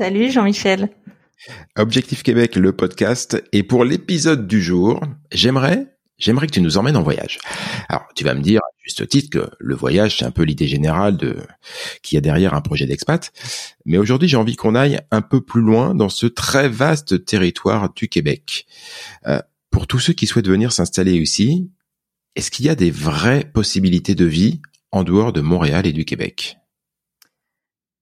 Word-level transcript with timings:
Salut 0.00 0.30
Jean-Michel. 0.30 0.88
Objectif 1.76 2.22
Québec, 2.22 2.56
le 2.56 2.72
podcast. 2.72 3.44
Et 3.52 3.62
pour 3.62 3.84
l'épisode 3.84 4.46
du 4.46 4.62
jour, 4.62 5.04
j'aimerais 5.30 5.88
j'aimerais 6.16 6.46
que 6.46 6.52
tu 6.52 6.62
nous 6.62 6.78
emmènes 6.78 6.96
en 6.96 7.02
voyage. 7.02 7.38
Alors, 7.90 8.06
tu 8.14 8.24
vas 8.24 8.32
me 8.32 8.40
dire, 8.40 8.62
juste 8.82 9.06
titre, 9.06 9.28
que 9.28 9.50
le 9.58 9.74
voyage, 9.74 10.16
c'est 10.16 10.24
un 10.24 10.30
peu 10.30 10.44
l'idée 10.44 10.68
générale 10.68 11.18
de 11.18 11.36
qu'il 12.02 12.16
y 12.16 12.18
a 12.18 12.22
derrière 12.22 12.54
un 12.54 12.62
projet 12.62 12.86
d'expat. 12.86 13.30
Mais 13.84 13.98
aujourd'hui, 13.98 14.26
j'ai 14.26 14.38
envie 14.38 14.56
qu'on 14.56 14.74
aille 14.74 15.00
un 15.10 15.20
peu 15.20 15.42
plus 15.42 15.60
loin 15.60 15.94
dans 15.94 16.08
ce 16.08 16.24
très 16.24 16.70
vaste 16.70 17.26
territoire 17.26 17.92
du 17.92 18.08
Québec. 18.08 18.64
Euh, 19.26 19.42
pour 19.70 19.86
tous 19.86 19.98
ceux 19.98 20.14
qui 20.14 20.26
souhaitent 20.26 20.48
venir 20.48 20.72
s'installer 20.72 21.12
ici, 21.12 21.70
est-ce 22.36 22.50
qu'il 22.50 22.64
y 22.64 22.70
a 22.70 22.74
des 22.74 22.90
vraies 22.90 23.44
possibilités 23.44 24.14
de 24.14 24.24
vie 24.24 24.62
en 24.92 25.04
dehors 25.04 25.34
de 25.34 25.42
Montréal 25.42 25.86
et 25.86 25.92
du 25.92 26.06
Québec? 26.06 26.56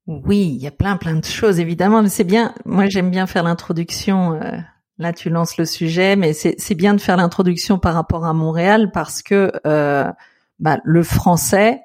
Oui, 0.08 0.52
il 0.56 0.60
y 0.60 0.66
a 0.66 0.72
plein 0.72 0.96
plein 0.96 1.14
de 1.14 1.24
choses 1.24 1.60
évidemment. 1.60 2.04
C'est 2.08 2.24
bien. 2.24 2.54
Moi, 2.64 2.88
j'aime 2.88 3.10
bien 3.10 3.26
faire 3.26 3.44
l'introduction. 3.44 4.32
Euh, 4.32 4.58
Là, 4.98 5.12
tu 5.12 5.30
lances 5.30 5.56
le 5.58 5.64
sujet, 5.64 6.16
mais 6.16 6.32
c'est 6.32 6.74
bien 6.74 6.92
de 6.94 7.00
faire 7.00 7.16
l'introduction 7.16 7.78
par 7.78 7.94
rapport 7.94 8.24
à 8.24 8.32
Montréal 8.32 8.90
parce 8.92 9.22
que 9.22 9.52
euh, 9.64 10.10
bah, 10.58 10.78
le 10.82 11.02
français 11.04 11.82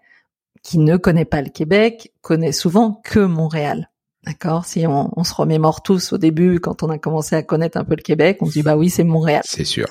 qui 0.64 0.80
ne 0.80 0.98
connaît 0.98 1.26
pas 1.26 1.44
le 1.44 1.50
Québec 1.50 2.12
connaît 2.22 2.52
souvent 2.52 3.00
que 3.04 3.20
Montréal. 3.20 3.92
D'accord? 4.26 4.66
Si 4.66 4.88
on, 4.88 5.12
on, 5.16 5.24
se 5.24 5.34
remémore 5.34 5.84
tous 5.84 6.14
au 6.14 6.18
début, 6.18 6.60
quand 6.60 6.82
on 6.82 6.90
a 6.90 6.98
commencé 6.98 7.36
à 7.36 7.44
connaître 7.44 7.78
un 7.78 7.84
peu 7.84 7.96
le 7.96 8.02
Québec, 8.02 8.38
on 8.42 8.48
se 8.48 8.54
dit 8.54 8.64
bah 8.64 8.78
oui, 8.78 8.90
c'est 8.90 9.04
Montréal. 9.04 9.44
C'est 9.46 9.66
sûr. 9.66 9.86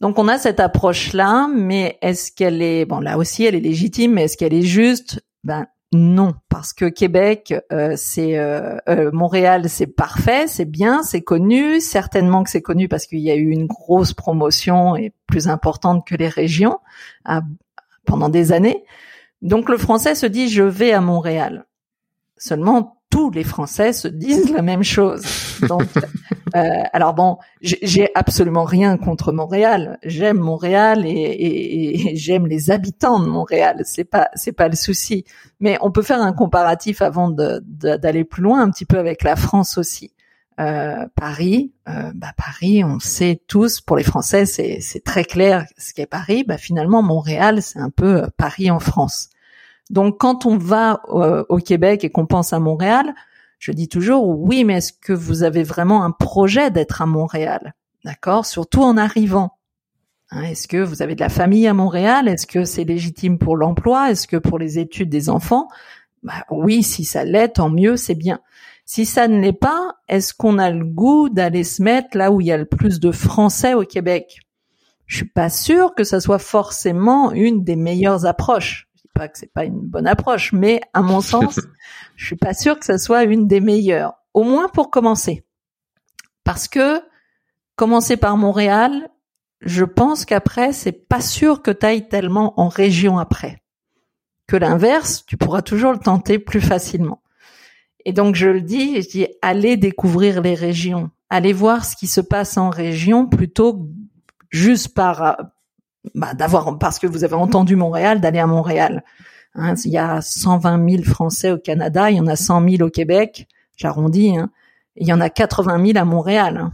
Donc 0.00 0.18
on 0.18 0.26
a 0.26 0.36
cette 0.36 0.58
approche-là, 0.58 1.48
mais 1.54 1.98
est-ce 2.02 2.32
qu'elle 2.32 2.62
est 2.62 2.84
bon 2.84 2.98
là 2.98 3.16
aussi 3.16 3.44
elle 3.44 3.54
est 3.54 3.60
légitime, 3.60 4.14
mais 4.14 4.24
est-ce 4.24 4.36
qu'elle 4.36 4.54
est 4.54 4.62
juste? 4.62 5.22
Ben 5.44 5.66
non, 5.92 6.34
parce 6.48 6.72
que 6.72 6.84
Québec, 6.84 7.52
euh, 7.72 7.94
c'est 7.96 8.38
euh, 8.38 8.76
euh, 8.88 9.10
Montréal, 9.12 9.68
c'est 9.68 9.88
parfait, 9.88 10.46
c'est 10.46 10.64
bien, 10.64 11.02
c'est 11.02 11.22
connu. 11.22 11.80
Certainement 11.80 12.44
que 12.44 12.50
c'est 12.50 12.62
connu 12.62 12.88
parce 12.88 13.06
qu'il 13.06 13.18
y 13.18 13.30
a 13.30 13.34
eu 13.34 13.50
une 13.50 13.66
grosse 13.66 14.12
promotion 14.12 14.94
et 14.94 15.12
plus 15.26 15.48
importante 15.48 16.06
que 16.06 16.14
les 16.14 16.28
régions 16.28 16.78
pendant 18.04 18.28
des 18.28 18.52
années. 18.52 18.84
Donc 19.42 19.68
le 19.68 19.78
Français 19.78 20.14
se 20.14 20.26
dit 20.26 20.48
je 20.48 20.62
vais 20.62 20.92
à 20.92 21.00
Montréal. 21.00 21.66
Seulement 22.42 22.96
tous 23.10 23.30
les 23.30 23.44
Français 23.44 23.92
se 23.92 24.08
disent 24.08 24.50
la 24.50 24.62
même 24.62 24.82
chose. 24.82 25.22
Donc, 25.68 25.82
euh, 26.56 26.60
alors 26.92 27.12
bon, 27.12 27.36
j'ai 27.60 28.08
absolument 28.14 28.64
rien 28.64 28.96
contre 28.96 29.30
Montréal. 29.30 29.98
J'aime 30.04 30.38
Montréal 30.38 31.04
et, 31.04 31.10
et, 31.10 32.12
et 32.12 32.16
j'aime 32.16 32.46
les 32.46 32.70
habitants 32.70 33.20
de 33.20 33.26
Montréal. 33.26 33.82
C'est 33.84 34.04
pas 34.04 34.30
c'est 34.34 34.52
pas 34.52 34.68
le 34.68 34.76
souci. 34.76 35.24
Mais 35.58 35.76
on 35.82 35.90
peut 35.90 36.02
faire 36.02 36.22
un 36.22 36.32
comparatif 36.32 37.02
avant 37.02 37.30
d'aller 37.30 38.24
plus 38.24 38.42
loin 38.42 38.62
un 38.62 38.70
petit 38.70 38.86
peu 38.86 38.98
avec 38.98 39.22
la 39.22 39.36
France 39.36 39.76
aussi. 39.76 40.12
Euh, 40.58 41.06
Paris, 41.14 41.72
euh, 41.88 42.12
bah 42.14 42.32
Paris, 42.36 42.84
on 42.84 43.00
sait 43.00 43.40
tous, 43.48 43.80
pour 43.80 43.96
les 43.96 44.02
Français, 44.02 44.44
c'est 44.46 45.04
très 45.04 45.24
clair 45.24 45.66
ce 45.76 45.92
qu'est 45.92 46.06
Paris. 46.06 46.44
Bah 46.46 46.58
finalement, 46.58 47.02
Montréal, 47.02 47.62
c'est 47.62 47.78
un 47.78 47.90
peu 47.90 48.24
Paris 48.36 48.70
en 48.70 48.80
France. 48.80 49.30
Donc 49.90 50.18
quand 50.18 50.46
on 50.46 50.56
va 50.56 51.02
euh, 51.08 51.44
au 51.48 51.58
Québec 51.58 52.04
et 52.04 52.10
qu'on 52.10 52.26
pense 52.26 52.52
à 52.52 52.60
Montréal, 52.60 53.12
je 53.58 53.72
dis 53.72 53.88
toujours 53.88 54.26
oui, 54.28 54.64
mais 54.64 54.78
est-ce 54.78 54.92
que 54.92 55.12
vous 55.12 55.42
avez 55.42 55.64
vraiment 55.64 56.04
un 56.04 56.12
projet 56.12 56.70
d'être 56.70 57.02
à 57.02 57.06
Montréal? 57.06 57.74
D'accord? 58.04 58.46
Surtout 58.46 58.82
en 58.82 58.96
arrivant. 58.96 59.58
Hein, 60.30 60.42
est-ce 60.44 60.68
que 60.68 60.78
vous 60.82 61.02
avez 61.02 61.16
de 61.16 61.20
la 61.20 61.28
famille 61.28 61.66
à 61.66 61.74
Montréal? 61.74 62.28
Est-ce 62.28 62.46
que 62.46 62.64
c'est 62.64 62.84
légitime 62.84 63.38
pour 63.38 63.56
l'emploi? 63.56 64.10
Est-ce 64.10 64.28
que 64.28 64.36
pour 64.36 64.58
les 64.58 64.78
études 64.78 65.10
des 65.10 65.28
enfants? 65.28 65.68
Bah, 66.22 66.44
Oui, 66.50 66.84
si 66.84 67.04
ça 67.04 67.24
l'est, 67.24 67.48
tant 67.48 67.68
mieux, 67.68 67.96
c'est 67.96 68.14
bien. 68.14 68.40
Si 68.86 69.04
ça 69.06 69.28
ne 69.28 69.40
l'est 69.40 69.52
pas, 69.52 69.96
est-ce 70.08 70.32
qu'on 70.32 70.58
a 70.58 70.70
le 70.70 70.84
goût 70.84 71.28
d'aller 71.28 71.64
se 71.64 71.82
mettre 71.82 72.16
là 72.16 72.30
où 72.30 72.40
il 72.40 72.46
y 72.46 72.52
a 72.52 72.56
le 72.56 72.64
plus 72.64 73.00
de 73.00 73.10
Français 73.10 73.74
au 73.74 73.84
Québec? 73.84 74.38
Je 75.06 75.16
suis 75.16 75.28
pas 75.28 75.50
sûre 75.50 75.94
que 75.96 76.04
ça 76.04 76.20
soit 76.20 76.38
forcément 76.38 77.32
une 77.32 77.64
des 77.64 77.76
meilleures 77.76 78.26
approches 78.26 78.89
pas 79.20 79.28
que 79.28 79.36
c'est 79.36 79.52
pas 79.52 79.66
une 79.66 79.80
bonne 79.80 80.06
approche, 80.06 80.54
mais 80.54 80.80
à 80.94 81.02
mon 81.02 81.20
sens, 81.20 81.60
je 82.16 82.24
suis 82.24 82.36
pas 82.36 82.54
sûre 82.54 82.78
que 82.78 82.86
ça 82.86 82.96
soit 82.96 83.24
une 83.24 83.46
des 83.46 83.60
meilleures. 83.60 84.14
Au 84.32 84.44
moins 84.44 84.68
pour 84.68 84.90
commencer. 84.90 85.44
Parce 86.42 86.68
que 86.68 87.02
commencer 87.76 88.16
par 88.16 88.38
Montréal, 88.38 89.10
je 89.60 89.84
pense 89.84 90.24
qu'après, 90.24 90.72
c'est 90.72 91.06
pas 91.06 91.20
sûr 91.20 91.60
que 91.60 91.70
tu 91.70 91.84
ailles 91.84 92.08
tellement 92.08 92.58
en 92.58 92.68
région 92.68 93.18
après. 93.18 93.62
Que 94.46 94.56
l'inverse, 94.56 95.26
tu 95.26 95.36
pourras 95.36 95.60
toujours 95.60 95.92
le 95.92 95.98
tenter 95.98 96.38
plus 96.38 96.62
facilement. 96.62 97.20
Et 98.06 98.14
donc 98.14 98.36
je 98.36 98.48
le 98.48 98.62
dis, 98.62 99.02
je 99.02 99.08
dis 99.10 99.26
allez 99.42 99.76
découvrir 99.76 100.40
les 100.40 100.54
régions, 100.54 101.10
allez 101.28 101.52
voir 101.52 101.84
ce 101.84 101.94
qui 101.94 102.06
se 102.06 102.22
passe 102.22 102.56
en 102.56 102.70
région 102.70 103.26
plutôt 103.26 103.86
juste 104.48 104.94
par 104.94 105.36
bah, 106.14 106.34
d'avoir 106.34 106.78
parce 106.78 106.98
que 106.98 107.06
vous 107.06 107.24
avez 107.24 107.34
entendu 107.34 107.76
Montréal, 107.76 108.20
d'aller 108.20 108.38
à 108.38 108.46
Montréal. 108.46 109.04
Hein, 109.54 109.74
il 109.84 109.90
y 109.90 109.98
a 109.98 110.20
120 110.20 110.88
000 110.88 111.02
Français 111.02 111.50
au 111.50 111.58
Canada, 111.58 112.10
il 112.10 112.16
y 112.16 112.20
en 112.20 112.26
a 112.26 112.36
100 112.36 112.68
000 112.68 112.82
au 112.82 112.90
Québec, 112.90 113.48
j'arrondis. 113.76 114.36
Hein, 114.36 114.50
il 114.96 115.06
y 115.06 115.12
en 115.12 115.20
a 115.20 115.28
80 115.28 115.84
000 115.84 115.98
à 115.98 116.04
Montréal. 116.04 116.56
Hein. 116.58 116.72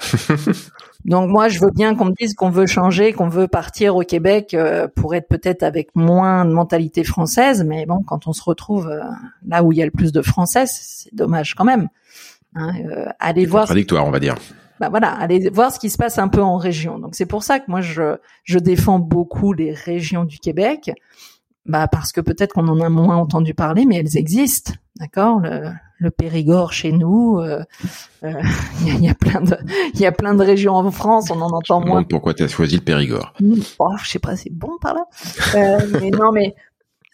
Donc 1.04 1.28
moi, 1.28 1.48
je 1.48 1.60
veux 1.60 1.70
bien 1.74 1.94
qu'on 1.94 2.06
me 2.06 2.14
dise 2.18 2.34
qu'on 2.34 2.48
veut 2.48 2.66
changer, 2.66 3.12
qu'on 3.12 3.28
veut 3.28 3.46
partir 3.46 3.94
au 3.96 4.02
Québec 4.02 4.54
euh, 4.54 4.88
pour 4.88 5.14
être 5.14 5.28
peut-être 5.28 5.62
avec 5.62 5.94
moins 5.94 6.46
de 6.46 6.52
mentalité 6.52 7.04
française, 7.04 7.62
mais 7.64 7.84
bon, 7.84 8.02
quand 8.06 8.26
on 8.26 8.32
se 8.32 8.42
retrouve 8.42 8.88
euh, 8.88 9.02
là 9.46 9.62
où 9.62 9.72
il 9.72 9.78
y 9.78 9.82
a 9.82 9.84
le 9.84 9.90
plus 9.90 10.12
de 10.12 10.22
Français, 10.22 10.64
c'est 10.66 11.14
dommage 11.14 11.54
quand 11.54 11.64
même. 11.64 11.88
Hein, 12.54 12.72
euh, 12.86 13.06
allez 13.18 13.44
voir. 13.44 13.64
Contradictoire, 13.64 14.06
on 14.06 14.10
va 14.10 14.20
dire 14.20 14.36
bah 14.80 14.88
voilà, 14.88 15.10
aller 15.12 15.50
voir 15.50 15.72
ce 15.72 15.78
qui 15.78 15.90
se 15.90 15.96
passe 15.96 16.18
un 16.18 16.28
peu 16.28 16.42
en 16.42 16.56
région. 16.56 16.98
Donc 16.98 17.14
c'est 17.14 17.26
pour 17.26 17.42
ça 17.42 17.60
que 17.60 17.70
moi 17.70 17.80
je 17.80 18.16
je 18.44 18.58
défends 18.58 18.98
beaucoup 18.98 19.52
les 19.52 19.72
régions 19.72 20.24
du 20.24 20.38
Québec, 20.38 20.90
bah 21.66 21.88
parce 21.88 22.12
que 22.12 22.20
peut-être 22.20 22.52
qu'on 22.52 22.68
en 22.68 22.80
a 22.80 22.88
moins 22.88 23.16
entendu 23.16 23.54
parler, 23.54 23.86
mais 23.86 23.96
elles 23.96 24.16
existent, 24.16 24.72
d'accord? 24.98 25.40
Le, 25.40 25.70
le 25.98 26.10
Périgord 26.10 26.72
chez 26.72 26.92
nous, 26.92 27.38
euh, 27.38 27.62
euh, 28.24 28.32
il 28.86 29.04
y, 29.04 29.08
a 29.08 29.14
plein 29.14 29.40
de 29.40 29.56
il 29.94 30.00
y 30.00 30.06
a 30.06 30.12
plein 30.12 30.34
de 30.34 30.44
régions 30.44 30.74
en 30.74 30.90
France, 30.90 31.30
on 31.30 31.40
en 31.40 31.50
entend 31.50 31.80
moins. 31.80 32.02
Pourquoi 32.04 32.34
tu 32.34 32.42
as 32.42 32.48
choisi 32.48 32.76
le 32.76 32.82
Périgord 32.82 33.32
mmh, 33.40 33.54
oh, 33.78 33.94
Je 34.02 34.10
sais 34.10 34.18
pas, 34.18 34.36
c'est 34.36 34.52
bon 34.52 34.78
par 34.80 34.94
là. 34.94 35.06
Euh, 35.54 35.80
mais 36.00 36.10
non, 36.10 36.30
mais 36.32 36.54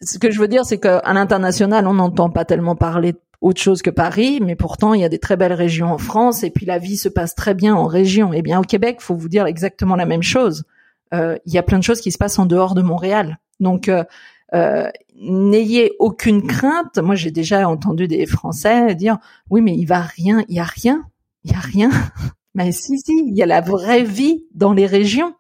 ce 0.03 0.19
que 0.19 0.31
je 0.31 0.41
veux 0.41 0.49
dire, 0.49 0.65
c'est 0.65 0.79
qu'à 0.79 1.03
l'international, 1.13 1.87
on 1.87 1.95
n'entend 1.95 2.31
pas 2.31 2.45
tellement 2.45 2.77
parler 2.77 3.15
autre 3.41 3.61
chose 3.61 3.83
que 3.83 3.91
Paris, 3.91 4.41
mais 4.43 4.55
pourtant 4.55 4.93
il 4.93 5.01
y 5.01 5.05
a 5.05 5.09
des 5.09 5.19
très 5.19 5.37
belles 5.37 5.53
régions 5.53 5.93
en 5.93 5.99
France 5.99 6.45
et 6.45 6.51
puis 6.51 6.67
la 6.67 6.79
vie 6.79 6.97
se 6.97 7.09
passe 7.09 7.35
très 7.35 7.55
bien 7.55 7.75
en 7.75 7.87
région. 7.87 8.33
Eh 8.33 8.43
bien 8.43 8.61
au 8.61 8.65
Québec, 8.65 9.01
faut 9.01 9.15
vous 9.15 9.29
dire 9.29 9.47
exactement 9.47 9.97
la 9.97 10.07
même 10.07 10.23
chose. 10.23 10.65
Euh, 11.15 11.39
il 11.47 11.53
y 11.53 11.59
a 11.59 11.63
plein 11.63 11.79
de 11.79 11.85
choses 11.85 12.01
qui 12.01 12.13
se 12.13 12.19
passent 12.19 12.39
en 12.39 12.47
dehors 12.47 12.75
de 12.75 12.83
Montréal. 12.83 13.39
Donc 13.59 13.89
euh, 13.89 14.05
euh, 14.55 14.91
n'ayez 15.21 15.93
aucune 15.99 16.47
crainte. 16.47 16.99
Moi, 16.99 17.15
j'ai 17.15 17.31
déjà 17.31 17.69
entendu 17.69 18.09
des 18.09 18.27
Français 18.27 18.95
dire 18.95 19.19
oui, 19.49 19.61
mais 19.61 19.75
il 19.75 19.87
va 19.87 20.01
rien, 20.01 20.45
il 20.49 20.57
y 20.57 20.61
a 20.61 20.65
rien, 20.65 21.05
il 21.45 21.53
y 21.53 21.55
a 21.55 21.61
rien. 21.61 21.91
mais 22.55 22.73
si, 22.73 22.99
si, 22.99 23.25
il 23.27 23.37
y 23.37 23.43
a 23.43 23.47
la 23.47 23.61
vraie 23.61 24.03
vie 24.03 24.45
dans 24.55 24.73
les 24.73 24.87
régions. 24.87 25.35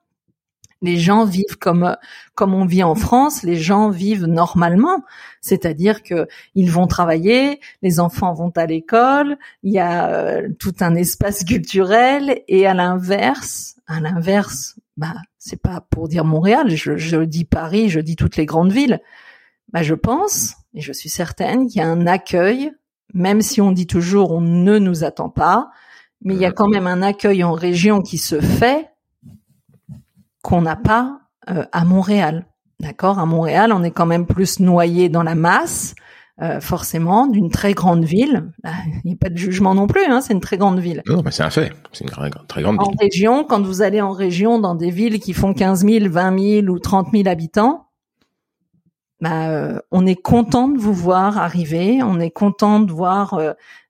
Les 0.82 0.97
gens 0.97 1.25
vivent 1.25 1.59
comme 1.59 1.97
comme 2.35 2.55
on 2.55 2.65
vit 2.65 2.82
en 2.82 2.94
France. 2.94 3.43
Les 3.43 3.56
gens 3.56 3.91
vivent 3.91 4.27
normalement, 4.27 5.05
c'est-à-dire 5.41 6.03
que 6.03 6.27
ils 6.55 6.71
vont 6.71 6.87
travailler, 6.87 7.61
les 7.82 8.00
enfants 8.00 8.32
vont 8.32 8.50
à 8.56 8.67
l'école, 8.67 9.37
il 9.62 9.73
y 9.73 9.79
a 9.79 10.09
euh, 10.09 10.49
tout 10.59 10.75
un 10.81 10.94
espace 10.94 11.44
culturel. 11.44 12.43
Et 12.49 12.67
à 12.67 12.75
l'inverse, 12.75 13.77
à 13.87 14.00
l'inverse, 14.00 14.77
bah 14.97 15.15
c'est 15.38 15.61
pas 15.61 15.82
pour 15.91 16.09
dire 16.09 16.25
Montréal. 16.25 16.75
Je, 16.75 16.97
je 16.97 17.19
dis 17.19 17.44
Paris, 17.44 17.91
je 17.91 18.00
dis 18.00 18.17
toutes 18.17 18.37
les 18.37 18.47
grandes 18.47 18.73
villes. 18.73 19.00
Bah 19.73 19.82
je 19.82 19.94
pense 19.94 20.55
et 20.75 20.81
je 20.81 20.93
suis 20.93 21.09
certaine 21.09 21.67
qu'il 21.67 21.81
y 21.81 21.85
a 21.85 21.88
un 21.88 22.06
accueil, 22.06 22.73
même 23.12 23.43
si 23.43 23.61
on 23.61 23.73
dit 23.73 23.87
toujours 23.87 24.31
on 24.32 24.41
ne 24.41 24.79
nous 24.79 25.05
attend 25.05 25.29
pas, 25.29 25.71
mais 26.23 26.35
il 26.35 26.41
y 26.41 26.47
a 26.47 26.53
quand 26.53 26.69
même 26.69 26.87
un 26.87 27.03
accueil 27.03 27.43
en 27.44 27.53
région 27.53 28.03
qui 28.03 28.19
se 28.19 28.41
fait 28.41 28.89
qu'on 30.50 30.62
n'a 30.62 30.75
pas 30.75 31.20
euh, 31.49 31.64
à 31.70 31.85
Montréal. 31.85 32.47
D'accord? 32.81 33.20
À 33.20 33.26
Montréal, 33.26 33.73
on 33.73 33.85
est 33.85 33.93
quand 33.93 34.06
même 34.06 34.26
plus 34.26 34.58
noyé 34.58 35.08
dans 35.08 35.23
la 35.23 35.37
masse, 35.37 35.94
euh, 36.43 36.61
forcément, 36.61 37.29
d'une 37.29 37.50
très 37.50 37.73
grande 37.73 38.05
ville. 38.05 38.50
Il 39.05 39.11
n'y 39.11 39.12
a 39.12 39.17
pas 39.17 39.29
de 39.29 39.37
jugement 39.37 39.76
non 39.76 39.87
plus, 39.87 40.05
hein, 40.06 40.20
c'est 40.20 40.32
une 40.32 40.41
très 40.41 40.58
grande 40.58 40.81
ville. 40.81 41.02
Non, 41.06 41.23
mais 41.25 41.31
c'est 41.31 41.44
un 41.44 41.50
fait. 41.50 41.70
C'est 41.93 42.05
une 42.05 42.11
très 42.11 42.62
grande 42.62 42.81
ville. 42.81 42.88
En 42.88 43.00
région, 43.00 43.44
quand 43.44 43.62
vous 43.62 43.81
allez 43.81 44.00
en 44.00 44.11
région, 44.11 44.58
dans 44.58 44.75
des 44.75 44.91
villes 44.91 45.20
qui 45.20 45.35
font 45.35 45.55
15 45.55 45.87
000, 45.87 46.11
20 46.11 46.62
000 46.62 46.67
ou 46.67 46.81
30 46.81 47.08
000 47.12 47.29
habitants, 47.29 47.87
bah, 49.20 49.50
euh, 49.50 49.79
on 49.93 50.05
est 50.05 50.20
content 50.20 50.67
de 50.67 50.79
vous 50.79 50.94
voir 50.94 51.38
arriver, 51.38 52.03
on 52.03 52.19
est 52.19 52.31
content 52.31 52.81
de 52.81 52.91
voir 52.91 53.38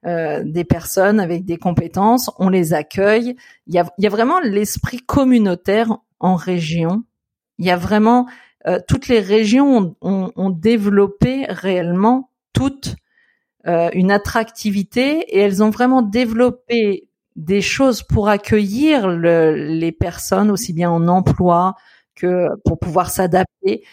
euh, 0.04 0.42
des 0.44 0.64
personnes 0.64 1.20
avec 1.20 1.46
des 1.46 1.56
compétences, 1.56 2.30
on 2.38 2.50
les 2.50 2.74
accueille. 2.74 3.36
Il 3.66 3.74
y 3.74 3.78
a, 3.78 3.86
il 3.96 4.04
y 4.04 4.06
a 4.06 4.10
vraiment 4.10 4.40
l'esprit 4.40 4.98
communautaire 4.98 5.96
en 6.20 6.36
région. 6.36 7.02
Il 7.58 7.66
y 7.66 7.70
a 7.70 7.76
vraiment 7.76 8.26
euh, 8.66 8.78
toutes 8.86 9.08
les 9.08 9.20
régions 9.20 9.96
ont, 10.00 10.32
ont, 10.36 10.50
développé 10.50 11.46
réellement 11.48 12.30
toute 12.52 12.94
euh, 13.66 13.88
une 13.94 14.10
attractivité 14.10 15.20
et 15.34 15.38
elles 15.38 15.62
ont 15.62 15.70
vraiment 15.70 16.02
développé 16.02 17.08
des 17.36 17.62
choses 17.62 18.02
pour 18.02 18.28
accueillir 18.28 19.08
le, 19.08 19.54
les 19.54 19.92
personnes 19.92 20.50
aussi 20.50 20.72
bien 20.74 20.90
en 20.90 21.08
emploi 21.08 21.74
que 22.14 22.48
pour 22.64 22.78
pouvoir 22.78 23.10
s'adapter. 23.10 23.84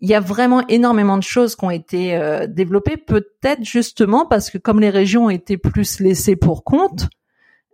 Il 0.00 0.08
y 0.08 0.14
a 0.14 0.20
vraiment 0.20 0.66
énormément 0.68 1.18
de 1.18 1.22
choses 1.22 1.54
qui 1.54 1.64
ont 1.64 1.70
été 1.70 2.16
euh, 2.16 2.46
développées, 2.46 2.96
peut-être 2.96 3.62
justement 3.62 4.26
parce 4.26 4.50
que 4.50 4.58
comme 4.58 4.80
les 4.80 4.90
régions 4.90 5.26
ont 5.26 5.30
été 5.30 5.58
plus 5.58 6.00
laissées 6.00 6.36
pour 6.36 6.64
compte, 6.64 7.08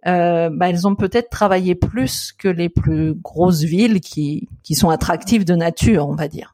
euh, 0.09 0.49
bah, 0.51 0.71
elles 0.71 0.87
ont 0.87 0.95
peut-être 0.95 1.31
travaillé 1.31 1.75
plus 1.75 2.33
que 2.33 2.49
les 2.49 2.69
plus 2.69 3.15
grosses 3.15 3.63
villes 3.63 4.01
qui, 4.01 4.49
sont 4.73 4.91
attractives 4.91 5.45
de 5.45 5.55
nature, 5.55 6.09
on 6.09 6.15
va 6.15 6.29
dire. 6.29 6.53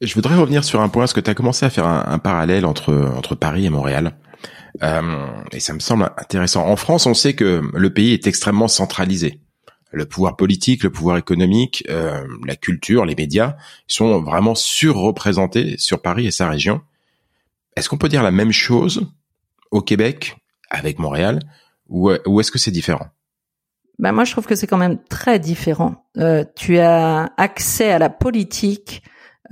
Je 0.00 0.14
voudrais 0.14 0.36
revenir 0.36 0.64
sur 0.64 0.80
un 0.80 0.88
point, 0.88 1.02
parce 1.02 1.12
que 1.12 1.20
tu 1.20 1.30
as 1.30 1.34
commencé 1.34 1.66
à 1.66 1.70
faire 1.70 1.86
un, 1.86 2.18
parallèle 2.18 2.66
entre, 2.66 2.94
entre 3.16 3.34
Paris 3.34 3.66
et 3.66 3.70
Montréal. 3.70 4.16
Euh, 4.82 5.26
et 5.52 5.60
ça 5.60 5.72
me 5.72 5.80
semble 5.80 6.10
intéressant. 6.16 6.66
En 6.66 6.76
France, 6.76 7.06
on 7.06 7.14
sait 7.14 7.34
que 7.34 7.62
le 7.72 7.92
pays 7.92 8.12
est 8.12 8.26
extrêmement 8.26 8.68
centralisé. 8.68 9.40
Le 9.90 10.04
pouvoir 10.04 10.36
politique, 10.36 10.82
le 10.82 10.90
pouvoir 10.90 11.16
économique, 11.16 11.84
euh, 11.88 12.24
la 12.46 12.56
culture, 12.56 13.06
les 13.06 13.14
médias 13.14 13.56
sont 13.86 14.20
vraiment 14.20 14.54
surreprésentés 14.54 15.76
sur 15.78 16.02
Paris 16.02 16.26
et 16.26 16.30
sa 16.30 16.48
région. 16.48 16.82
Est-ce 17.74 17.88
qu'on 17.88 17.96
peut 17.96 18.08
dire 18.08 18.22
la 18.22 18.30
même 18.30 18.52
chose 18.52 19.10
au 19.70 19.80
Québec 19.80 20.36
avec 20.70 20.98
Montréal 20.98 21.40
ou, 21.88 22.10
ou 22.26 22.40
est-ce 22.40 22.50
que 22.50 22.58
c'est 22.58 22.70
différent? 22.70 23.06
Ben 23.98 24.12
moi, 24.12 24.24
je 24.24 24.32
trouve 24.32 24.46
que 24.46 24.54
c'est 24.54 24.66
quand 24.66 24.76
même 24.76 24.98
très 25.08 25.38
différent. 25.38 26.04
Euh, 26.18 26.44
tu 26.54 26.78
as 26.78 27.32
accès 27.36 27.90
à 27.90 27.98
la 27.98 28.10
politique 28.10 29.02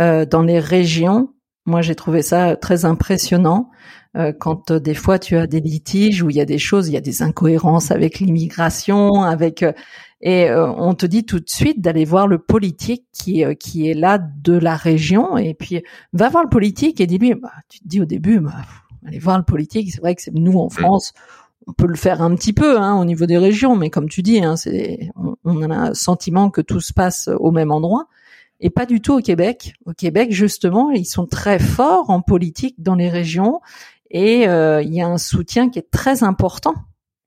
euh, 0.01 0.25
dans 0.25 0.43
les 0.43 0.61
régions. 0.61 1.35
Moi, 1.65 1.83
j'ai 1.83 1.97
trouvé 1.97 2.23
ça 2.23 2.55
très 2.55 2.85
impressionnant 2.85 3.71
euh, 4.17 4.33
quand 4.33 4.71
euh, 4.71 4.79
des 4.79 4.95
fois 4.95 5.19
tu 5.19 5.37
as 5.37 5.47
des 5.47 5.61
litiges 5.61 6.23
où 6.23 6.31
il 6.31 6.37
y 6.37 6.41
a 6.41 6.45
des 6.45 6.59
choses, 6.59 6.89
il 6.89 6.93
y 6.93 6.97
a 6.97 7.01
des 7.01 7.23
incohérences 7.23 7.91
avec 7.91 8.21
l'immigration, 8.21 9.23
avec 9.23 9.63
euh, 9.63 9.73
et 10.21 10.49
euh, 10.49 10.71
on 10.71 10.95
te 10.95 11.05
dit 11.05 11.27
tout 11.27 11.41
de 11.41 11.49
suite 11.49 11.81
d'aller 11.83 12.05
voir 12.05 12.27
le 12.27 12.39
politique 12.39 13.05
qui 13.13 13.45
qui 13.59 13.91
est 13.91 13.95
là 13.95 14.19
de 14.19 14.55
la 14.55 14.77
région 14.77 15.37
et 15.37 15.55
puis 15.55 15.83
va 16.13 16.31
voir 16.31 16.45
le 16.45 16.49
politique 16.49 17.01
et 17.01 17.07
dis-lui, 17.07 17.35
bah, 17.35 17.53
tu 17.69 17.81
te 17.81 17.89
dis 17.89 18.01
au 18.01 18.07
début, 18.07 18.41
bah, 18.41 18.55
allez 19.07 19.19
voir 19.19 19.37
le 19.37 19.45
politique. 19.45 19.93
C'est 19.93 20.01
vrai 20.01 20.15
que 20.15 20.23
c'est 20.23 20.33
nous 20.33 20.59
en 20.59 20.67
mmh. 20.67 21.01
On 21.67 21.73
peut 21.73 21.87
le 21.87 21.97
faire 21.97 22.23
un 22.23 22.35
petit 22.35 22.53
peu 22.53 22.79
hein, 22.79 22.99
au 23.01 23.05
niveau 23.05 23.27
des 23.27 23.39
régions, 23.39 23.77
mais 23.77 23.91
comme 23.91 24.09
tu 24.09 24.23
dis, 24.23 24.43
hein, 24.43 24.57
c'est, 24.57 25.11
on, 25.45 25.63
a 25.63 25.75
un 25.75 25.95
sentiment 25.95 26.51
que 26.51 26.61
tout 26.61 26.81
se 26.81 26.93
passe 26.93 27.29
au 27.41 27.51
même 27.51 27.73
endroit, 27.73 28.07
et 28.61 28.71
pas 28.71 28.87
du 28.87 29.01
tout 29.01 29.15
au 29.15 29.21
Québec. 29.21 29.75
Au 29.85 29.93
Québec, 29.93 30.33
justement, 30.33 30.91
ils 30.91 31.05
sont 31.05 31.27
très 31.27 31.59
forts 31.59 32.11
en 32.11 32.21
politique 32.21 32.77
dans 32.79 32.95
les 32.95 33.09
régions, 33.09 33.61
et 34.11 34.49
euh, 34.49 34.83
il 34.83 34.95
y 34.95 35.01
a 35.01 35.09
un 35.09 35.19
soutien 35.19 35.69
qui 35.69 35.79
est 35.79 35.91
très 35.91 36.23
important 36.23 36.75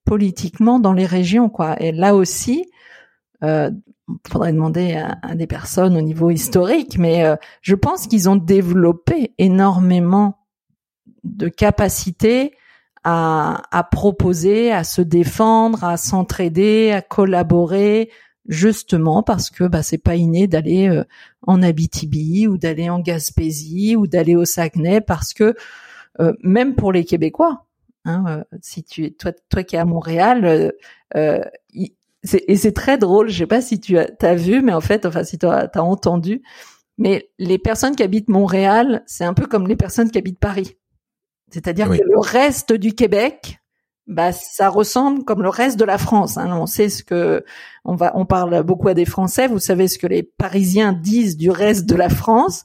politiquement 0.06 0.80
dans 0.80 0.94
les 0.94 1.06
régions. 1.06 1.52
Et 1.80 1.92
là 1.92 2.16
aussi, 2.16 2.66
euh, 3.44 3.70
faudrait 4.28 4.54
demander 4.54 4.96
à, 5.22 5.36
des 5.36 5.48
personnes 5.48 5.96
au 5.96 6.02
niveau 6.02 6.30
historique, 6.32 6.98
mais 6.98 7.26
euh, 7.26 7.36
je 7.62 7.76
pense 7.76 8.08
qu'ils 8.08 8.30
ont 8.30 8.36
développé 8.36 9.34
énormément 9.38 10.40
de 11.24 11.48
capacités 11.48 12.54
à, 13.04 13.62
à 13.72 13.84
proposer, 13.84 14.72
à 14.72 14.84
se 14.84 15.02
défendre, 15.02 15.84
à 15.84 15.98
s'entraider, 15.98 16.92
à 16.92 17.02
collaborer, 17.02 18.10
justement 18.50 19.24
parce 19.24 19.50
que 19.50 19.64
bah, 19.64 19.84
c'est 19.84 20.00
pas 20.00 20.16
inné 20.16 20.48
d'aller 20.48 20.90
euh, 20.90 21.04
en 21.46 21.62
Abitibi 21.62 22.48
ou 22.48 22.58
d'aller 22.58 22.90
en 22.90 23.00
Gaspésie 23.00 23.96
ou 23.96 24.08
d'aller 24.08 24.36
au 24.36 24.44
Saguenay 24.44 25.02
parce 25.02 25.34
que 25.34 25.56
euh, 26.20 26.34
même 26.44 26.76
pour 26.76 26.92
les 26.92 27.06
Québécois, 27.06 27.66
hein, 28.06 28.26
euh, 28.28 28.44
si 28.62 28.84
tu 28.84 29.14
toi 29.14 29.32
toi 29.50 29.64
qui 29.64 29.76
es 29.76 29.80
à 29.80 29.86
Montréal, 29.86 30.74
et 31.16 31.94
c'est 32.24 32.74
très 32.74 32.98
drôle, 32.98 33.30
je 33.30 33.38
sais 33.38 33.48
pas 33.48 33.62
si 33.62 33.80
tu 33.80 33.98
as, 33.98 34.10
as 34.22 34.36
vu, 34.36 34.62
mais 34.62 34.74
en 34.74 34.82
fait, 34.82 35.06
enfin 35.06 35.24
si 35.24 35.38
tu 35.38 35.46
as, 35.46 35.70
as 35.74 35.84
entendu, 35.84 36.42
mais 36.98 37.30
les 37.38 37.58
personnes 37.58 37.96
qui 37.96 38.04
habitent 38.04 38.28
Montréal, 38.28 39.04
c'est 39.06 39.24
un 39.24 39.34
peu 39.34 39.46
comme 39.46 39.68
les 39.68 39.78
personnes 39.78 40.12
qui 40.12 40.18
habitent 40.18 40.40
Paris. 40.40 40.76
C'est-à-dire 41.52 41.88
que 41.90 42.04
le 42.04 42.20
reste 42.20 42.74
du 42.74 42.94
Québec, 42.94 43.60
bah, 44.10 44.32
ça 44.32 44.70
ressemble 44.70 45.24
comme 45.24 45.44
le 45.44 45.50
reste 45.50 45.80
de 45.80 45.86
la 45.86 45.98
France. 45.98 46.38
Hein. 46.38 46.50
On 46.60 46.66
sait 46.66 46.90
ce 46.90 47.04
que 47.04 47.44
on 47.86 47.96
va, 47.96 48.12
on 48.16 48.26
parle 48.26 48.64
beaucoup 48.64 48.88
à 48.88 48.94
des 48.94 49.06
Français. 49.06 49.48
Vous 49.48 49.60
savez 49.60 49.88
ce 49.88 49.98
que 49.98 50.08
les 50.08 50.24
Parisiens 50.24 50.94
disent 50.94 51.38
du 51.38 51.52
reste 51.52 51.86
de 51.86 51.96
la 51.96 52.10
France. 52.10 52.64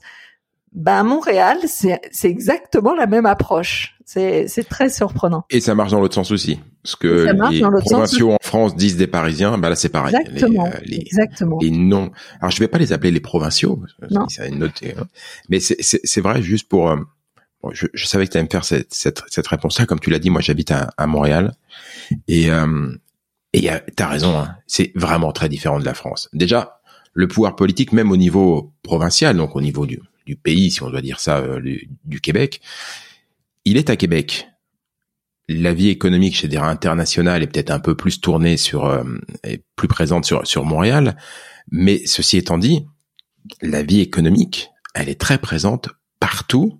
Bah, 0.73 0.99
à 0.99 1.03
Montréal, 1.03 1.57
c'est 1.65 2.01
exactement 2.23 2.95
la 2.95 3.07
même 3.07 3.25
approche. 3.25 3.95
C'est 4.05 4.69
très 4.69 4.89
surprenant. 4.89 5.45
Et 5.49 5.59
ça 5.59 5.73
marche 5.73 5.91
dans 5.91 5.99
l'autre 5.99 6.15
sens 6.15 6.31
aussi. 6.31 6.59
Ce 6.83 6.95
que 6.95 7.27
les 7.51 7.61
provinciaux 7.61 8.31
en 8.33 8.37
France 8.41 8.75
disent 8.75 8.97
des 8.97 9.07
Parisiens, 9.07 9.57
bah 9.57 9.69
là 9.69 9.75
c'est 9.75 9.89
pareil. 9.89 10.15
Exactement. 10.15 10.69
Les, 10.83 10.97
euh, 10.97 11.01
exactement. 11.01 11.57
Et 11.61 11.71
non. 11.71 12.11
Alors 12.39 12.51
je 12.51 12.59
vais 12.59 12.67
pas 12.67 12.77
les 12.77 12.93
appeler 12.93 13.11
les 13.11 13.19
provinciaux. 13.19 13.81
Non. 14.11 14.27
Une 14.47 14.59
note, 14.59 14.83
hein. 14.83 15.03
mais 15.49 15.59
c'est 15.59 16.21
vrai 16.21 16.43
juste 16.43 16.69
pour 16.69 16.95
je, 17.73 17.87
je, 17.93 18.05
savais 18.05 18.25
que 18.27 18.31
tu 18.31 18.37
allais 18.37 18.45
me 18.45 18.51
faire 18.51 18.65
cette, 18.65 18.93
cette, 18.93 19.23
cette 19.27 19.47
réponse-là. 19.47 19.85
Comme 19.85 19.99
tu 19.99 20.09
l'as 20.09 20.19
dit, 20.19 20.29
moi 20.29 20.41
j'habite 20.41 20.71
à, 20.71 20.91
à, 20.97 21.07
Montréal. 21.07 21.53
Et 22.27 22.49
euh, 22.51 22.91
tu 23.53 23.67
as 23.69 24.07
raison, 24.07 24.37
hein, 24.37 24.55
c'est 24.67 24.91
vraiment 24.95 25.31
très 25.31 25.49
différent 25.49 25.79
de 25.79 25.85
la 25.85 25.93
France. 25.93 26.29
Déjà, 26.33 26.81
le 27.13 27.27
pouvoir 27.27 27.55
politique, 27.55 27.93
même 27.93 28.11
au 28.11 28.17
niveau 28.17 28.73
provincial, 28.83 29.37
donc 29.37 29.55
au 29.55 29.61
niveau 29.61 29.85
du, 29.85 29.99
du 30.25 30.35
pays, 30.35 30.71
si 30.71 30.83
on 30.83 30.89
doit 30.89 31.01
dire 31.01 31.19
ça, 31.19 31.39
euh, 31.39 31.61
du, 31.61 32.21
Québec, 32.21 32.61
il 33.63 33.77
est 33.77 33.89
à 33.89 33.95
Québec. 33.95 34.47
La 35.47 35.73
vie 35.73 35.89
économique, 35.89 36.37
je 36.39 36.47
dirais 36.47 36.67
internationale, 36.67 37.43
est 37.43 37.47
peut-être 37.47 37.71
un 37.71 37.79
peu 37.79 37.95
plus 37.95 38.19
tournée 38.19 38.57
sur, 38.57 38.85
euh, 38.85 39.03
est 39.43 39.63
plus 39.75 39.87
présente 39.87 40.25
sur, 40.25 40.45
sur 40.45 40.65
Montréal. 40.65 41.17
Mais 41.71 42.05
ceci 42.05 42.37
étant 42.37 42.57
dit, 42.57 42.85
la 43.61 43.83
vie 43.83 44.01
économique, 44.01 44.71
elle 44.93 45.07
est 45.07 45.19
très 45.19 45.37
présente 45.37 45.89
partout 46.19 46.79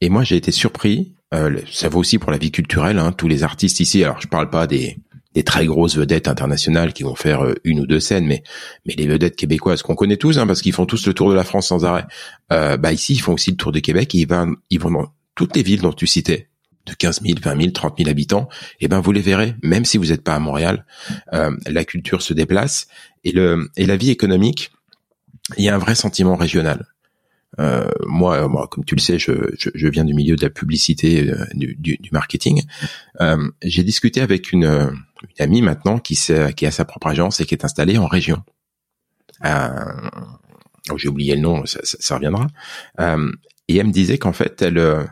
et 0.00 0.08
moi, 0.08 0.24
j'ai 0.24 0.36
été 0.36 0.52
surpris. 0.52 1.14
Euh, 1.34 1.60
ça 1.70 1.88
vaut 1.88 2.00
aussi 2.00 2.18
pour 2.18 2.30
la 2.30 2.38
vie 2.38 2.50
culturelle. 2.50 2.98
Hein, 2.98 3.12
tous 3.12 3.28
les 3.28 3.42
artistes 3.42 3.80
ici. 3.80 4.04
Alors, 4.04 4.20
je 4.20 4.28
parle 4.28 4.50
pas 4.50 4.66
des, 4.66 4.98
des 5.36 5.42
très 5.42 5.66
grosses 5.66 5.96
vedettes 5.96 6.28
internationales 6.28 6.94
qui 6.94 7.02
vont 7.02 7.14
faire 7.14 7.44
euh, 7.44 7.54
une 7.62 7.80
ou 7.80 7.86
deux 7.86 8.00
scènes, 8.00 8.26
mais 8.26 8.42
mais 8.86 8.94
les 8.94 9.06
vedettes 9.06 9.36
québécoises 9.36 9.82
qu'on 9.82 9.94
connaît 9.94 10.16
tous, 10.16 10.38
hein, 10.38 10.46
parce 10.46 10.62
qu'ils 10.62 10.72
font 10.72 10.86
tous 10.86 11.06
le 11.06 11.12
tour 11.12 11.28
de 11.28 11.34
la 11.34 11.44
France 11.44 11.68
sans 11.68 11.84
arrêt. 11.84 12.06
Euh, 12.52 12.78
bah 12.78 12.92
ici, 12.92 13.12
ils 13.12 13.18
font 13.18 13.34
aussi 13.34 13.50
le 13.50 13.58
tour 13.58 13.70
du 13.70 13.82
Québec 13.82 14.14
et 14.14 14.18
ils 14.18 14.28
vont 14.28 14.54
ils 14.70 14.80
vont 14.80 14.90
dans 14.90 15.12
toutes 15.34 15.54
les 15.54 15.62
villes 15.62 15.82
dont 15.82 15.92
tu 15.92 16.06
citais. 16.06 16.48
de 16.86 16.94
15 16.94 17.20
000, 17.22 17.38
20 17.42 17.60
000, 17.60 17.70
30 17.72 17.98
000 17.98 18.08
habitants, 18.08 18.48
eh 18.80 18.88
ben 18.88 19.00
vous 19.00 19.12
les 19.12 19.20
verrez, 19.20 19.56
même 19.62 19.84
si 19.84 19.98
vous 19.98 20.06
n'êtes 20.06 20.22
pas 20.22 20.36
à 20.36 20.38
Montréal, 20.38 20.86
euh, 21.34 21.50
la 21.66 21.84
culture 21.84 22.22
se 22.22 22.32
déplace 22.32 22.86
et 23.24 23.32
le 23.32 23.68
et 23.76 23.84
la 23.84 23.96
vie 23.96 24.10
économique, 24.10 24.70
il 25.58 25.64
y 25.64 25.68
a 25.68 25.74
un 25.74 25.78
vrai 25.78 25.94
sentiment 25.94 26.36
régional. 26.36 26.86
Euh, 27.58 27.88
moi, 28.06 28.48
moi, 28.48 28.68
comme 28.68 28.84
tu 28.84 28.94
le 28.94 29.00
sais, 29.00 29.18
je, 29.18 29.32
je, 29.58 29.70
je, 29.74 29.88
viens 29.88 30.04
du 30.04 30.14
milieu 30.14 30.36
de 30.36 30.42
la 30.42 30.50
publicité, 30.50 31.30
euh, 31.30 31.46
du, 31.54 31.74
du, 31.76 31.96
du, 31.96 32.10
marketing. 32.12 32.62
Euh, 33.20 33.50
J'ai 33.62 33.82
discuté 33.82 34.20
avec 34.20 34.52
une, 34.52 34.64
une, 34.64 34.98
amie 35.38 35.62
maintenant 35.62 35.98
qui, 35.98 36.18
qui 36.56 36.66
a 36.66 36.70
sa 36.70 36.84
propre 36.84 37.06
agence 37.06 37.40
et 37.40 37.46
qui 37.46 37.54
est 37.54 37.64
installée 37.64 37.98
en 37.98 38.06
région. 38.06 38.42
Euh, 39.44 40.10
oh, 40.90 40.98
J'ai 40.98 41.08
oublié 41.08 41.34
le 41.34 41.40
nom, 41.40 41.64
ça, 41.64 41.80
ça, 41.82 41.96
ça 42.00 42.14
reviendra. 42.16 42.46
Euh, 43.00 43.32
et 43.68 43.76
elle 43.76 43.86
me 43.86 43.92
disait 43.92 44.18
qu'en 44.18 44.32
fait, 44.32 44.60
elle, 44.62 45.06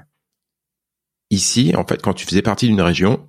ici, 1.30 1.72
en 1.76 1.86
fait, 1.86 2.02
quand 2.02 2.14
tu 2.14 2.26
faisais 2.26 2.42
partie 2.42 2.66
d'une 2.66 2.80
région, 2.80 3.28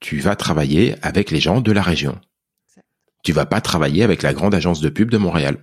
tu 0.00 0.18
vas 0.18 0.36
travailler 0.36 0.96
avec 1.02 1.30
les 1.30 1.40
gens 1.40 1.60
de 1.60 1.72
la 1.72 1.82
région. 1.82 2.20
Tu 3.24 3.32
vas 3.32 3.46
pas 3.46 3.60
travailler 3.60 4.02
avec 4.02 4.22
la 4.22 4.32
grande 4.32 4.54
agence 4.54 4.80
de 4.80 4.88
pub 4.88 5.10
de 5.10 5.18
Montréal. 5.18 5.60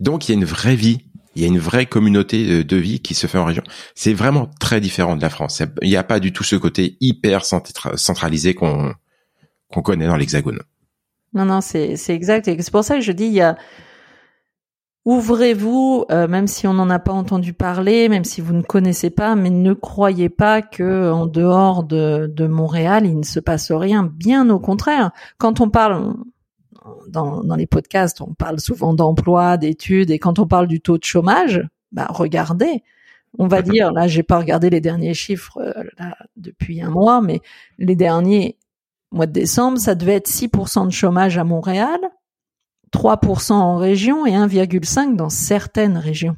Donc 0.00 0.28
il 0.28 0.32
y 0.32 0.34
a 0.34 0.38
une 0.38 0.44
vraie 0.44 0.76
vie, 0.76 1.05
il 1.36 1.42
y 1.42 1.44
a 1.44 1.48
une 1.48 1.58
vraie 1.58 1.86
communauté 1.86 2.64
de 2.64 2.76
vie 2.76 3.00
qui 3.00 3.14
se 3.14 3.26
fait 3.26 3.38
en 3.38 3.44
région. 3.44 3.62
C'est 3.94 4.14
vraiment 4.14 4.50
très 4.58 4.80
différent 4.80 5.16
de 5.16 5.22
la 5.22 5.30
France. 5.30 5.62
Il 5.82 5.88
n'y 5.88 5.96
a 5.96 6.02
pas 6.02 6.18
du 6.18 6.32
tout 6.32 6.44
ce 6.44 6.56
côté 6.56 6.96
hyper 7.00 7.44
centralisé 7.44 8.54
qu'on 8.54 8.94
connaît 9.84 10.06
dans 10.06 10.16
l'Hexagone. 10.16 10.60
Non, 11.34 11.44
non, 11.44 11.60
c'est 11.60 11.94
exact. 12.08 12.46
C'est 12.46 12.70
pour 12.70 12.84
ça 12.84 12.94
que 12.96 13.02
je 13.02 13.12
dis 13.12 13.26
il 13.26 13.34
y 13.34 13.42
a 13.42 13.56
Ouvrez-vous, 15.06 16.04
euh, 16.10 16.26
même 16.26 16.48
si 16.48 16.66
on 16.66 16.74
n'en 16.74 16.90
a 16.90 16.98
pas 16.98 17.12
entendu 17.12 17.52
parler, 17.52 18.08
même 18.08 18.24
si 18.24 18.40
vous 18.40 18.52
ne 18.52 18.62
connaissez 18.62 19.10
pas, 19.10 19.36
mais 19.36 19.50
ne 19.50 19.72
croyez 19.72 20.28
pas 20.28 20.62
que 20.62 21.12
en 21.12 21.26
dehors 21.26 21.84
de, 21.84 22.26
de 22.26 22.46
Montréal, 22.48 23.06
il 23.06 23.16
ne 23.16 23.24
se 23.24 23.38
passe 23.38 23.70
rien. 23.70 24.02
Bien 24.02 24.50
au 24.50 24.58
contraire. 24.58 25.12
Quand 25.38 25.60
on 25.60 25.70
parle 25.70 26.14
dans, 27.08 27.42
dans 27.42 27.56
les 27.56 27.66
podcasts, 27.66 28.20
on 28.20 28.34
parle 28.34 28.60
souvent 28.60 28.94
d'emploi, 28.94 29.56
d'études, 29.56 30.10
et 30.10 30.18
quand 30.18 30.38
on 30.38 30.46
parle 30.46 30.66
du 30.66 30.80
taux 30.80 30.98
de 30.98 31.04
chômage, 31.04 31.62
bah 31.92 32.06
regardez. 32.10 32.82
On 33.38 33.48
va 33.48 33.60
dire, 33.60 33.92
là, 33.92 34.06
j'ai 34.08 34.22
pas 34.22 34.38
regardé 34.38 34.70
les 34.70 34.80
derniers 34.80 35.14
chiffres 35.14 35.58
euh, 35.58 35.84
là, 35.98 36.16
depuis 36.36 36.80
un 36.80 36.90
mois, 36.90 37.20
mais 37.20 37.40
les 37.78 37.96
derniers 37.96 38.56
mois 39.12 39.26
de 39.26 39.32
décembre, 39.32 39.78
ça 39.78 39.94
devait 39.94 40.14
être 40.14 40.28
6% 40.28 40.86
de 40.86 40.92
chômage 40.92 41.36
à 41.36 41.44
Montréal, 41.44 41.98
3% 42.92 43.52
en 43.52 43.76
région 43.76 44.26
et 44.26 44.32
1,5 44.32 45.16
dans 45.16 45.28
certaines 45.28 45.98
régions. 45.98 46.36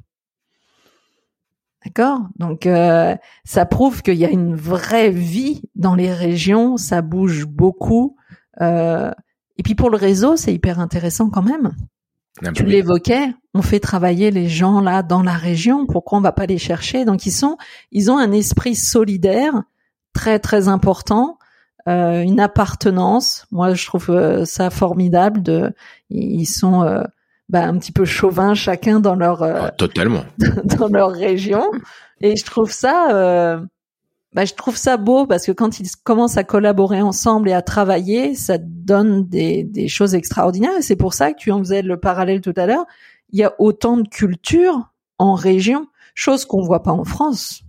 D'accord? 1.84 2.20
Donc 2.36 2.66
euh, 2.66 3.16
ça 3.44 3.64
prouve 3.64 4.02
qu'il 4.02 4.16
y 4.16 4.24
a 4.24 4.30
une 4.30 4.56
vraie 4.56 5.10
vie 5.10 5.62
dans 5.76 5.94
les 5.94 6.12
régions, 6.12 6.76
ça 6.76 7.02
bouge 7.02 7.46
beaucoup. 7.46 8.16
Euh, 8.60 9.12
et 9.58 9.62
puis 9.62 9.74
pour 9.74 9.90
le 9.90 9.96
réseau, 9.96 10.36
c'est 10.36 10.54
hyper 10.54 10.78
intéressant 10.80 11.30
quand 11.30 11.42
même. 11.42 11.72
Ah, 12.44 12.52
tu 12.52 12.64
l'évoquais, 12.64 13.34
on 13.54 13.62
fait 13.62 13.80
travailler 13.80 14.30
les 14.30 14.48
gens 14.48 14.80
là 14.80 15.02
dans 15.02 15.22
la 15.22 15.34
région. 15.34 15.86
Pourquoi 15.86 16.18
on 16.18 16.20
va 16.20 16.32
pas 16.32 16.46
les 16.46 16.58
chercher? 16.58 17.04
Donc 17.04 17.26
ils 17.26 17.32
sont, 17.32 17.56
ils 17.90 18.10
ont 18.10 18.18
un 18.18 18.30
esprit 18.30 18.76
solidaire 18.76 19.64
très 20.12 20.38
très 20.38 20.68
important. 20.68 21.38
Euh, 21.88 22.22
une 22.22 22.38
appartenance. 22.38 23.46
Moi, 23.50 23.74
je 23.74 23.86
trouve 23.86 24.10
euh, 24.10 24.44
ça 24.44 24.68
formidable. 24.68 25.42
De, 25.42 25.72
ils 26.10 26.44
sont 26.44 26.82
euh, 26.82 27.02
bah, 27.48 27.64
un 27.64 27.78
petit 27.78 27.92
peu 27.92 28.04
chauvins 28.04 28.54
chacun 28.54 29.00
dans 29.00 29.14
leur 29.14 29.42
ah, 29.42 29.70
totalement 29.70 30.24
dans 30.78 30.88
leur 30.88 31.10
région. 31.10 31.70
Et 32.20 32.36
je 32.36 32.44
trouve 32.44 32.70
ça, 32.70 33.60
bah, 34.38 34.44
je 34.44 34.54
trouve 34.54 34.76
ça 34.76 34.96
beau 34.98 35.26
parce 35.26 35.44
que 35.44 35.50
quand 35.50 35.80
ils 35.80 35.88
commencent 36.04 36.36
à 36.36 36.44
collaborer 36.44 37.02
ensemble 37.02 37.48
et 37.48 37.52
à 37.52 37.60
travailler, 37.60 38.36
ça 38.36 38.56
donne 38.56 39.26
des, 39.26 39.64
des 39.64 39.88
choses 39.88 40.14
extraordinaires. 40.14 40.76
Et 40.78 40.82
c'est 40.82 40.94
pour 40.94 41.12
ça 41.12 41.32
que 41.32 41.38
tu 41.38 41.50
en 41.50 41.58
faisais 41.58 41.82
le 41.82 41.96
parallèle 41.96 42.40
tout 42.40 42.52
à 42.54 42.66
l'heure. 42.66 42.86
Il 43.30 43.40
y 43.40 43.42
a 43.42 43.52
autant 43.58 43.96
de 43.96 44.06
culture 44.06 44.92
en 45.18 45.34
région, 45.34 45.88
chose 46.14 46.44
qu'on 46.44 46.62
voit 46.62 46.84
pas 46.84 46.92
en 46.92 47.02
France. 47.02 47.64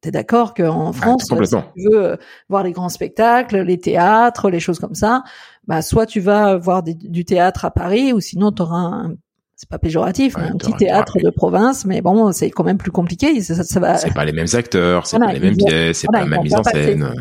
T'es 0.00 0.10
d'accord 0.10 0.52
qu'en 0.52 0.92
France, 0.92 1.26
si 1.28 1.56
tu 1.76 1.88
veux 1.92 2.18
voir 2.48 2.64
les 2.64 2.72
grands 2.72 2.88
spectacles, 2.88 3.60
les 3.60 3.78
théâtres, 3.78 4.50
les 4.50 4.58
choses 4.58 4.80
comme 4.80 4.96
ça, 4.96 5.22
bah 5.68 5.80
soit 5.80 6.06
tu 6.06 6.18
vas 6.18 6.56
voir 6.56 6.82
du 6.82 7.24
théâtre 7.24 7.64
à 7.64 7.70
Paris, 7.70 8.12
ou 8.12 8.18
sinon 8.18 8.50
tu 8.50 8.62
auras 8.62 8.78
un, 8.78 9.14
c'est 9.58 9.68
pas 9.68 9.78
péjoratif, 9.78 10.36
mais 10.38 10.44
un 10.44 10.56
petit 10.56 10.72
théâtre 10.72 11.18
de 11.18 11.28
province, 11.30 11.84
mais 11.84 12.00
bon, 12.00 12.32
c'est 12.32 12.48
quand 12.48 12.64
même 12.64 12.78
plus 12.78 12.92
compliqué. 12.92 13.42
Ça, 13.42 13.62
ça 13.62 13.80
va. 13.80 13.98
C'est 13.98 14.14
pas 14.14 14.24
les 14.24 14.32
mêmes 14.32 14.46
acteurs, 14.54 15.06
c'est 15.06 15.18
pas 15.18 15.32
les 15.32 15.40
mêmes 15.40 15.56
pièces, 15.56 15.98
c'est 15.98 16.06
pas 16.06 16.20
la 16.20 16.26
même 16.26 16.42
mise 16.42 16.54
en 16.54 16.62
scène. 16.62 17.12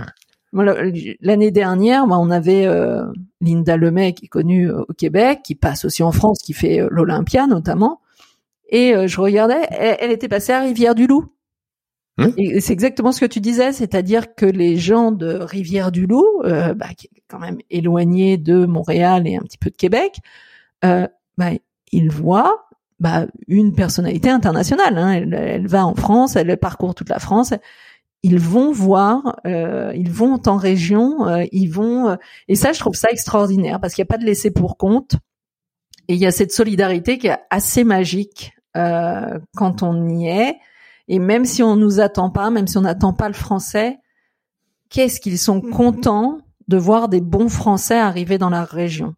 L'année 0.54 1.52
dernière, 1.52 2.08
bah, 2.08 2.18
on 2.20 2.30
avait 2.30 2.66
euh, 2.66 3.04
Linda 3.42 3.76
Lemay 3.76 4.14
qui 4.14 4.26
est 4.26 4.30
connue 4.30 4.70
euh, 4.70 4.84
au 4.88 4.94
Québec, 4.94 5.42
qui 5.44 5.56
passe 5.56 5.84
aussi 5.84 6.04
en 6.04 6.12
France, 6.12 6.38
qui 6.42 6.54
fait 6.54 6.80
l'Olympia 6.90 7.48
notamment. 7.48 8.00
Et 8.70 8.94
je 9.08 9.22
regardais, 9.22 9.66
elle, 9.72 9.98
elle 10.00 10.12
était 10.12 10.28
passée 10.28 10.54
à 10.54 10.62
Rivière-du-Loup. 10.62 11.26
Et 12.38 12.62
c'est 12.62 12.74
exactement 12.74 13.12
ce 13.12 13.22
que 13.22 13.26
tu 13.28 13.40
disais, 13.40 13.72
c'est-à-dire 13.74 14.34
que 14.34 14.48
les 14.48 14.78
gens 14.78 15.12
de 15.12 15.34
Rivière-du-Loup, 15.34 16.42
euh, 16.46 16.74
bah, 16.74 16.88
qui 16.98 17.08
est 17.08 17.24
quand 17.28 17.38
même 17.38 17.60
éloigné 17.70 18.38
de 18.38 18.66
Montréal 18.66 19.28
et 19.28 19.36
un 19.36 19.42
petit 19.42 19.60
peu 19.60 19.70
de 19.70 19.76
Québec, 19.76 20.18
euh, 20.84 21.08
bah, 21.38 21.52
ils 21.92 22.12
voient 22.12 22.68
bah, 23.00 23.28
une 23.48 23.74
personnalité 23.74 24.30
internationale. 24.30 24.98
Hein. 24.98 25.12
Elle, 25.12 25.34
elle, 25.34 25.68
va 25.68 25.86
en 25.86 25.96
France, 25.96 26.36
elle 26.36 26.58
parcourt 26.58 26.96
toute 26.96 27.10
la 27.10 27.20
France. 27.20 27.54
Ils 28.24 28.40
vont 28.40 28.72
voir, 28.72 29.40
euh, 29.46 29.92
ils 29.96 30.12
vont 30.12 30.42
en 30.48 30.58
région, 30.58 31.28
euh, 31.28 31.46
ils 31.52 31.68
vont. 31.68 32.10
Euh, 32.10 32.16
et 32.48 32.56
ça, 32.56 32.74
je 32.74 32.80
trouve 32.80 32.96
ça 32.96 33.10
extraordinaire 33.12 33.80
parce 33.80 33.94
qu'il 33.94 34.02
n'y 34.02 34.08
a 34.08 34.14
pas 34.14 34.18
de 34.18 34.26
laisser 34.26 34.52
pour 34.52 34.78
compte. 34.78 35.18
Et 36.08 36.14
il 36.14 36.20
y 36.20 36.26
a 36.26 36.32
cette 36.32 36.52
solidarité 36.52 37.18
qui 37.18 37.28
est 37.28 37.38
assez 37.50 37.84
magique 37.84 38.54
euh, 38.76 39.40
quand 39.56 39.84
on 39.84 40.08
y 40.08 40.28
est. 40.28 40.58
Et 41.08 41.20
même 41.20 41.46
si 41.46 41.64
on 41.64 41.76
nous 41.76 42.00
attend 42.00 42.30
pas, 42.30 42.50
même 42.50 42.68
si 42.68 42.78
on 42.78 42.82
n'attend 42.82 43.14
pas 43.14 43.28
le 43.28 43.34
français, 43.34 43.98
qu'est-ce 44.90 45.20
qu'ils 45.20 45.40
sont 45.40 45.62
mhm. 45.62 45.72
contents 45.72 46.38
de 46.68 46.78
voir 46.78 47.08
des 47.08 47.22
bons 47.22 47.50
Français 47.50 47.98
arriver 47.98 48.38
dans 48.38 48.50
la 48.50 48.64
région. 48.64 49.16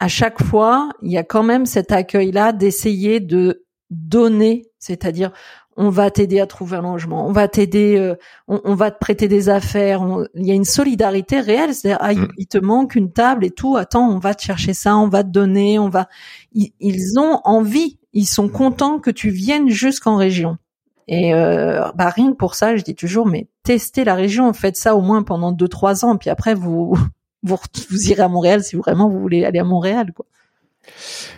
À 0.00 0.08
chaque 0.08 0.42
fois, 0.42 0.90
il 1.02 1.12
y 1.12 1.18
a 1.18 1.24
quand 1.24 1.42
même 1.42 1.66
cet 1.66 1.92
accueil-là 1.92 2.52
d'essayer 2.52 3.20
de 3.20 3.64
donner, 3.90 4.66
c'est-à-dire 4.78 5.30
on 5.76 5.88
va 5.88 6.10
t'aider 6.10 6.40
à 6.40 6.46
trouver 6.46 6.76
un 6.76 6.82
logement, 6.82 7.26
on 7.26 7.32
va 7.32 7.48
t'aider, 7.48 7.96
euh, 7.96 8.14
on, 8.46 8.74
va 8.74 8.90
te 8.90 8.98
prêter 8.98 9.26
des 9.26 9.48
affaires. 9.48 10.06
il 10.34 10.46
y 10.46 10.52
a 10.52 10.54
une 10.54 10.64
solidarité 10.64 11.40
réelle, 11.40 11.74
c'est-à-dire 11.74 11.98
ah, 12.00 12.12
il, 12.36 12.46
te 12.46 12.58
manque 12.58 12.94
une 12.94 13.12
table 13.12 13.44
et 13.44 13.50
tout. 13.50 13.76
Attends, 13.76 14.08
on 14.08 14.18
va 14.18 14.34
te 14.34 14.42
chercher 14.42 14.72
ça, 14.72 14.96
on 14.96 15.08
va 15.08 15.24
te 15.24 15.30
donner, 15.30 15.78
on 15.78 15.88
va. 15.88 16.08
ils 16.52 17.18
ont 17.18 17.40
envie, 17.44 17.98
ils 18.12 18.26
sont 18.26 18.48
contents 18.48 19.00
que 19.00 19.10
tu 19.10 19.30
viennes 19.30 19.68
jusqu'en 19.68 20.16
région. 20.16 20.58
Et 21.06 21.34
euh, 21.34 21.90
bah 21.94 22.08
rien 22.08 22.32
que 22.32 22.36
pour 22.36 22.54
ça, 22.54 22.76
je 22.76 22.82
dis 22.82 22.94
toujours, 22.94 23.26
mais 23.26 23.48
testez 23.62 24.04
la 24.04 24.14
région, 24.14 24.52
faites 24.52 24.76
ça 24.76 24.96
au 24.96 25.02
moins 25.02 25.22
pendant 25.22 25.52
deux 25.52 25.68
trois 25.68 26.04
ans, 26.04 26.16
puis 26.16 26.30
après 26.30 26.54
vous 26.54 26.96
vous, 27.44 27.56
vous 27.90 28.10
irez 28.10 28.22
à 28.22 28.28
Montréal 28.28 28.64
si 28.64 28.74
vraiment 28.74 29.08
vous 29.08 29.20
voulez 29.20 29.44
aller 29.44 29.60
à 29.60 29.64
Montréal, 29.64 30.12
quoi. 30.12 30.26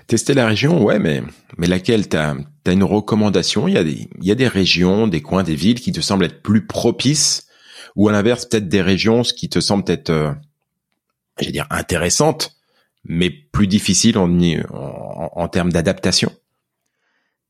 Tester 0.06 0.34
la 0.34 0.46
région, 0.46 0.82
ouais, 0.82 0.98
mais 0.98 1.22
mais 1.56 1.66
laquelle? 1.66 2.08
T'as 2.08 2.34
as 2.66 2.72
une 2.72 2.82
recommandation? 2.82 3.68
Il 3.68 3.74
y 3.74 3.78
a 3.78 3.84
des 3.84 4.08
il 4.20 4.26
y 4.26 4.32
a 4.32 4.34
des 4.34 4.48
régions, 4.48 5.06
des 5.06 5.22
coins, 5.22 5.44
des 5.44 5.54
villes 5.54 5.80
qui 5.80 5.92
te 5.92 6.00
semblent 6.00 6.24
être 6.24 6.42
plus 6.42 6.66
propices, 6.66 7.46
ou 7.94 8.08
à 8.08 8.12
l'inverse 8.12 8.46
peut-être 8.46 8.68
des 8.68 8.82
régions 8.82 9.22
qui 9.22 9.48
te 9.48 9.60
semblent 9.60 9.88
être, 9.90 10.10
euh, 10.10 10.32
j'allais 11.38 11.52
dire 11.52 11.66
intéressantes, 11.70 12.56
mais 13.04 13.30
plus 13.30 13.68
difficiles 13.68 14.18
en 14.18 14.28
en, 14.28 15.30
en 15.32 15.48
termes 15.48 15.72
d'adaptation? 15.72 16.32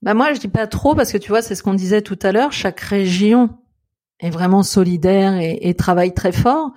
Bah 0.03 0.13
moi 0.13 0.35
je 0.35 0.41
dis 0.41 0.49
pas 0.49 0.67
trop 0.67 0.95
parce 0.95 1.13
que 1.13 1.19
tu 1.19 1.29
vois 1.29 1.41
c'est 1.41 1.55
ce 1.55 1.63
qu'on 1.63 1.75
disait 1.75 2.03
tout 2.03 2.19
à 2.23 2.33
l'heure. 2.33 2.53
Chaque 2.53 2.81
région 2.81 3.57
est 4.21 4.31
vraiment 4.31 4.63
solidaire 4.63 5.35
et, 5.39 5.59
et, 5.63 5.75
travaille 5.75 6.13
très 6.13 6.33
fort. 6.33 6.73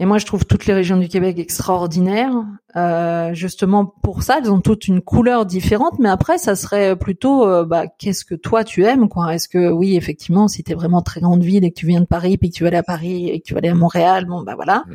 Et 0.00 0.06
moi 0.06 0.18
je 0.18 0.26
trouve 0.26 0.46
toutes 0.46 0.66
les 0.66 0.74
régions 0.74 0.96
du 0.96 1.08
Québec 1.08 1.38
extraordinaires. 1.38 2.32
Euh, 2.76 3.34
justement 3.34 3.84
pour 3.84 4.22
ça, 4.22 4.38
elles 4.38 4.50
ont 4.50 4.60
toutes 4.60 4.86
une 4.86 5.00
couleur 5.00 5.44
différente. 5.44 5.98
Mais 5.98 6.08
après 6.08 6.38
ça 6.38 6.54
serait 6.54 6.96
plutôt 6.96 7.46
euh, 7.46 7.64
bah, 7.64 7.86
qu'est-ce 7.86 8.24
que 8.24 8.34
toi 8.34 8.64
tu 8.64 8.84
aimes 8.84 9.08
quoi? 9.08 9.34
Est-ce 9.34 9.48
que 9.48 9.70
oui 9.70 9.96
effectivement 9.96 10.46
si 10.46 10.62
t'es 10.62 10.74
vraiment 10.74 11.02
très 11.02 11.20
grande 11.20 11.42
ville 11.42 11.64
et 11.64 11.70
que 11.70 11.78
tu 11.78 11.86
viens 11.86 12.00
de 12.00 12.06
Paris 12.06 12.38
puis 12.38 12.50
que 12.50 12.54
tu 12.54 12.62
vas 12.62 12.68
aller 12.68 12.76
à 12.76 12.82
Paris 12.82 13.28
et 13.28 13.40
que 13.40 13.46
tu 13.46 13.54
vas 13.54 13.58
aller 13.58 13.68
à 13.68 13.74
Montréal, 13.74 14.24
bon 14.26 14.42
bah 14.42 14.54
voilà. 14.54 14.84
Mmh. 14.86 14.94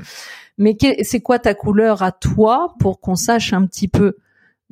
Mais 0.59 0.77
c'est 1.01 1.21
quoi 1.21 1.39
ta 1.39 1.53
couleur 1.53 2.03
à 2.03 2.11
toi 2.11 2.75
pour 2.79 2.99
qu'on 2.99 3.15
sache 3.15 3.53
un 3.53 3.65
petit 3.65 3.87
peu? 3.87 4.17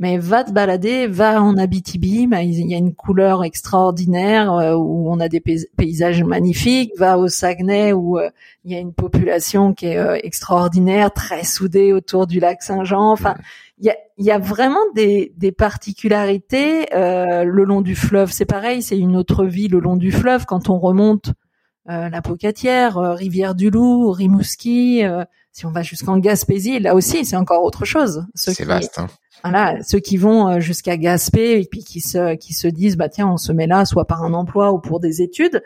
Mais 0.01 0.17
va 0.17 0.43
te 0.43 0.51
balader, 0.51 1.05
va 1.05 1.43
en 1.43 1.59
Abitibi, 1.59 2.25
bah, 2.25 2.41
il 2.41 2.67
y 2.67 2.73
a 2.73 2.77
une 2.79 2.95
couleur 2.95 3.43
extraordinaire 3.43 4.51
euh, 4.51 4.73
où 4.73 5.11
on 5.11 5.19
a 5.19 5.29
des 5.29 5.39
paysages 5.39 6.23
magnifiques, 6.23 6.93
va 6.97 7.19
au 7.19 7.27
Saguenay 7.27 7.93
où 7.93 8.17
euh, 8.17 8.31
il 8.65 8.71
y 8.71 8.75
a 8.75 8.79
une 8.79 8.93
population 8.93 9.75
qui 9.75 9.85
est 9.85 9.99
euh, 9.99 10.17
extraordinaire, 10.23 11.13
très 11.13 11.43
soudée 11.43 11.93
autour 11.93 12.25
du 12.25 12.39
lac 12.39 12.63
Saint-Jean. 12.63 13.11
Enfin, 13.11 13.35
il 13.77 13.85
y 13.85 13.89
a, 13.91 13.95
y 14.17 14.31
a, 14.31 14.39
vraiment 14.39 14.81
des, 14.95 15.33
des 15.37 15.51
particularités 15.51 16.87
le 16.93 17.63
long 17.63 17.81
du 17.81 17.95
fleuve. 17.95 18.31
C'est 18.31 18.45
pareil, 18.45 18.81
c'est 18.81 18.97
une 18.97 19.15
autre 19.15 19.45
vie 19.45 19.67
le 19.67 19.79
long 19.79 19.97
du 19.97 20.11
fleuve 20.11 20.47
quand 20.47 20.69
on 20.69 20.79
remonte 20.79 21.31
la 21.85 22.21
Pocatière, 22.21 22.97
Rivière-du-Loup, 22.97 24.11
Rimouski. 24.11 25.03
si 25.51 25.65
on 25.65 25.71
va 25.71 25.81
jusqu'en 25.81 26.17
Gaspésie, 26.17 26.79
là 26.79 26.95
aussi, 26.95 27.25
c'est 27.25 27.35
encore 27.35 27.63
autre 27.63 27.85
chose. 27.85 28.25
C'est 28.35 28.63
vaste. 28.63 28.99
Hein. 28.99 29.07
Voilà, 29.43 29.81
ceux 29.83 29.99
qui 29.99 30.17
vont 30.17 30.59
jusqu'à 30.59 30.97
Gaspé 30.97 31.59
et 31.59 31.67
puis 31.69 31.83
qui 31.83 31.99
se 31.99 32.35
qui 32.35 32.53
se 32.53 32.67
disent 32.67 32.95
bah 32.95 33.09
tiens 33.09 33.27
on 33.27 33.37
se 33.37 33.51
met 33.51 33.65
là 33.65 33.85
soit 33.85 34.05
par 34.05 34.23
un 34.23 34.33
emploi 34.33 34.71
ou 34.71 34.79
pour 34.79 34.99
des 34.99 35.23
études, 35.23 35.63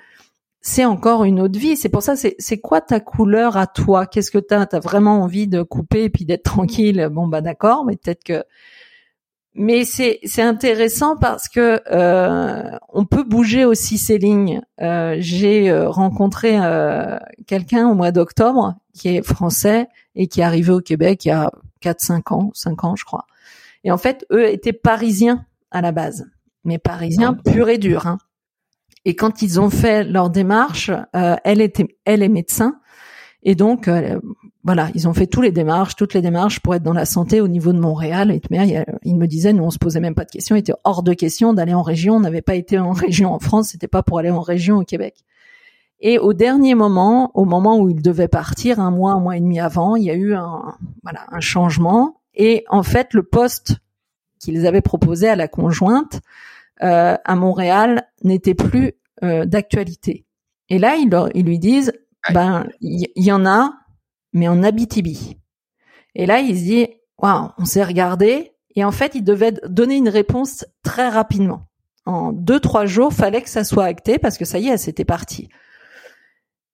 c'est 0.67 0.84
encore 0.84 1.25
une 1.25 1.39
autre 1.39 1.60
vie. 1.60 1.77
C'est 1.77 1.89
pour 1.89 2.01
ça, 2.01 2.15
c'est 2.15 2.60
quoi 2.60 2.81
ta 2.81 3.00
couleur 3.00 3.55
à 3.55 3.67
toi? 3.67 4.07
Qu'est-ce 4.07 4.31
que 4.31 4.39
t'as? 4.39 4.65
T'as 4.65 4.79
vraiment 4.79 5.22
envie 5.22 5.48
de 5.48 5.62
couper 5.62 6.05
et 6.05 6.10
puis 6.10 6.25
d'être 6.25 6.43
tranquille? 6.43 7.07
Bon 7.12 7.27
bah 7.27 7.41
d'accord, 7.41 7.86
mais 7.86 7.98
peut-être 7.98 8.24
que. 8.24 8.43
Mais 9.58 9.86
c'est 9.86 10.20
c'est 10.26 10.42
intéressant 10.42 11.16
parce 11.16 11.48
que 11.48 11.82
euh, 11.90 12.78
on 12.90 13.06
peut 13.06 13.24
bouger 13.24 13.64
aussi 13.64 13.98
ces 13.98 14.18
lignes. 14.18 14.62
Euh, 14.82 15.16
J'ai 15.20 15.70
euh, 15.70 15.90
rencontré 15.90 16.60
euh, 16.62 17.18
quelqu'un 17.48 17.88
au 17.88 17.96
mois 17.96 18.12
d'octobre 18.12 18.76
qui 18.94 19.08
est 19.08 19.22
français 19.22 19.88
et 20.16 20.28
qui 20.28 20.42
est 20.42 20.44
arrivé 20.44 20.74
au 20.74 20.82
Québec 20.82 21.24
il 21.24 21.30
y 21.30 21.32
a 21.32 21.52
4-5 21.82 22.34
ans, 22.34 22.52
5 22.54 22.84
ans 22.84 22.96
je 22.98 23.06
crois. 23.06 23.26
Et 23.86 23.92
en 23.92 23.98
fait, 23.98 24.26
eux 24.32 24.50
étaient 24.50 24.74
parisiens 24.74 25.46
à 25.72 25.82
la 25.82 25.94
base, 25.94 26.26
mais 26.66 26.78
parisiens 26.78 27.34
purs 27.34 27.70
et 27.70 27.78
durs. 27.78 28.08
Hein. 28.08 28.18
Et 29.06 29.16
quand 29.16 29.44
ils 29.44 29.60
ont 29.62 29.70
fait 29.70 30.04
leur 30.04 30.32
démarche, 30.32 30.90
euh, 31.16 31.36
elle 31.44 31.62
était, 31.62 31.96
elle 32.06 32.24
est 32.24 32.30
médecin, 32.30 32.80
et 33.46 33.54
donc 33.54 33.88
euh, 33.88 34.20
voilà, 34.64 34.90
ils 34.96 35.08
ont 35.08 35.14
fait 35.14 35.28
toutes 35.28 35.44
les 35.44 35.52
démarches, 35.52 35.96
toutes 35.96 36.16
les 36.16 36.22
démarches 36.24 36.60
pour 36.60 36.74
être 36.74 36.82
dans 36.82 36.94
la 36.94 37.06
santé 37.06 37.40
au 37.40 37.48
niveau 37.48 37.72
de 37.72 37.80
Montréal. 37.80 38.32
Et 38.32 38.42
il 39.04 39.16
me 39.16 39.28
disait, 39.28 39.54
nous 39.54 39.64
on 39.64 39.70
se 39.70 39.78
posait 39.78 40.00
même 40.00 40.16
pas 40.16 40.25
de 40.25 40.32
questions, 40.32 40.56
il 40.56 40.60
était 40.60 40.74
hors 40.84 41.04
de 41.04 41.14
question 41.14 41.54
d'aller 41.54 41.75
en 41.75 41.84
région. 41.84 42.16
On 42.16 42.20
n'avait 42.20 42.42
pas 42.42 42.56
été 42.56 42.80
en 42.80 42.92
région 42.94 43.32
en 43.32 43.40
France, 43.40 43.70
c'était 43.70 43.88
pas 43.88 44.02
pour 44.02 44.18
aller 44.18 44.32
en 44.32 44.42
région 44.42 44.78
au 44.78 44.84
Québec. 44.84 45.24
Et 46.02 46.18
au 46.18 46.34
dernier 46.34 46.75
moment, 46.75 47.32
au 47.36 47.46
moment 47.46 47.78
où 47.78 47.90
il 47.90 48.02
devait 48.02 48.28
partir, 48.28 48.80
un 48.80 48.92
mois, 48.92 49.14
un 49.14 49.20
mois 49.20 49.38
et 49.38 49.40
demi 49.40 49.60
avant, 49.60 49.96
il 49.96 50.04
y 50.04 50.12
a 50.12 50.16
eu 50.16 50.34
un, 50.34 50.75
voilà, 51.04 51.25
un 51.32 51.40
changement. 51.40 52.20
Et 52.34 52.66
en 52.70 52.84
fait, 52.84 53.14
le 53.14 53.24
poste 53.24 53.78
qu'ils 54.40 54.68
avaient 54.68 54.82
proposé 54.82 55.30
à 55.30 55.36
la 55.36 55.48
conjointe, 55.48 56.20
euh, 56.84 57.16
à 57.24 57.36
Montréal 57.36 58.08
n'était 58.24 58.56
plus 58.56 58.94
euh, 59.24 59.46
d'actualité. 59.46 60.25
Et 60.70 60.80
là, 60.80 60.96
ils, 60.96 61.10
ils 61.34 61.46
lui 61.46 61.60
disent, 61.60 61.94
ben, 62.32 62.67
il 62.82 63.08
y, 63.15 63.32
en 63.32 63.46
a, 63.46 63.74
mais 64.34 64.48
en 64.48 64.63
Abitibi. 64.63 65.38
Et 66.15 66.25
là, 66.25 66.39
il 66.39 66.58
se 66.58 66.63
dit, 66.63 66.88
waouh, 67.17 67.50
on 67.58 67.65
s'est 67.65 67.84
regardé. 67.84 68.53
Et 68.75 68.84
en 68.84 68.91
fait, 68.91 69.15
il 69.15 69.24
devait 69.24 69.53
donner 69.67 69.96
une 69.96 70.10
réponse 70.10 70.65
très 70.84 71.10
rapidement. 71.10 71.67
En 72.05 72.32
deux, 72.32 72.60
trois 72.60 72.86
jours, 72.86 73.13
fallait 73.13 73.41
que 73.41 73.50
ça 73.50 73.63
soit 73.63 73.86
acté 73.86 74.20
parce 74.20 74.38
que 74.38 74.46
ça 74.46 74.60
y 74.60 74.67
est, 74.67 74.77
c'était 74.77 75.05
parti. 75.05 75.50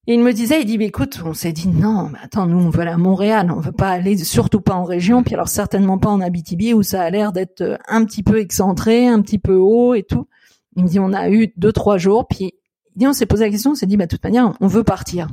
Et 0.08 0.16
il 0.16 0.22
me 0.22 0.34
disait, 0.34 0.62
il 0.62 0.66
dit, 0.66 0.80
mais 0.80 0.88
écoute, 0.88 1.22
on 1.24 1.34
s'est 1.34 1.54
dit, 1.54 1.68
non, 1.68 2.10
mais 2.12 2.18
attends, 2.24 2.48
nous, 2.48 2.58
on 2.58 2.72
veut 2.72 2.82
aller 2.82 2.92
à 2.92 2.98
Montréal, 2.98 3.52
on 3.56 3.60
veut 3.60 3.72
pas 3.72 3.90
aller, 3.90 4.18
surtout 4.18 4.60
pas 4.60 4.74
en 4.74 4.84
région, 4.84 5.22
puis 5.22 5.36
alors 5.36 5.48
certainement 5.48 6.00
pas 6.00 6.10
en 6.10 6.22
Abitibi 6.22 6.74
où 6.74 6.82
ça 6.82 7.04
a 7.04 7.10
l'air 7.12 7.32
d'être 7.32 7.62
euh, 7.62 7.78
un 7.88 8.04
petit 8.04 8.24
peu 8.24 8.40
excentré, 8.40 9.08
un 9.08 9.22
petit 9.22 9.38
peu 9.38 9.56
haut 9.56 9.94
et 9.94 10.02
tout. 10.02 10.28
Il 10.76 10.84
me 10.84 10.88
dit, 10.88 11.00
on 11.00 11.14
a 11.14 11.30
eu 11.30 11.54
deux, 11.56 11.72
trois 11.72 11.98
jours, 11.98 12.28
puis 12.28 12.56
il 12.96 13.00
dit, 13.00 13.08
on 13.08 13.14
s'est 13.14 13.26
posé 13.26 13.46
la 13.46 13.52
question, 13.52 13.72
on 13.72 13.76
s'est 13.76 13.86
dit, 13.86 13.98
bah, 13.98 14.06
de 14.06 14.10
toute 14.10 14.24
manière, 14.24 14.54
on 14.60 14.68
veut 14.68 14.84
partir. 14.84 15.28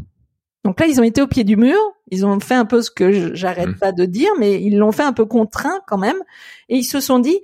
Donc 0.64 0.80
là, 0.80 0.86
ils 0.86 1.00
ont 1.00 1.04
été 1.04 1.22
au 1.22 1.26
pied 1.26 1.44
du 1.44 1.56
mur, 1.56 1.78
ils 2.10 2.26
ont 2.26 2.40
fait 2.40 2.54
un 2.54 2.64
peu 2.64 2.82
ce 2.82 2.90
que 2.90 3.34
j'arrête 3.34 3.68
mmh. 3.68 3.78
pas 3.78 3.92
de 3.92 4.04
dire, 4.04 4.30
mais 4.38 4.62
ils 4.62 4.76
l'ont 4.76 4.92
fait 4.92 5.02
un 5.02 5.12
peu 5.12 5.24
contraint 5.24 5.80
quand 5.86 5.98
même, 5.98 6.18
et 6.68 6.76
ils 6.76 6.84
se 6.84 7.00
sont 7.00 7.18
dit, 7.18 7.38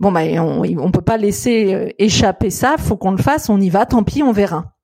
bon, 0.00 0.12
bah, 0.12 0.22
on, 0.42 0.62
on 0.62 0.90
peut 0.90 1.02
pas 1.02 1.16
laisser 1.16 1.74
euh, 1.74 1.88
échapper 1.98 2.50
ça, 2.50 2.76
faut 2.78 2.96
qu'on 2.96 3.12
le 3.12 3.22
fasse, 3.22 3.48
on 3.48 3.60
y 3.60 3.70
va, 3.70 3.86
tant 3.86 4.02
pis, 4.02 4.22
on 4.22 4.32
verra. 4.32 4.76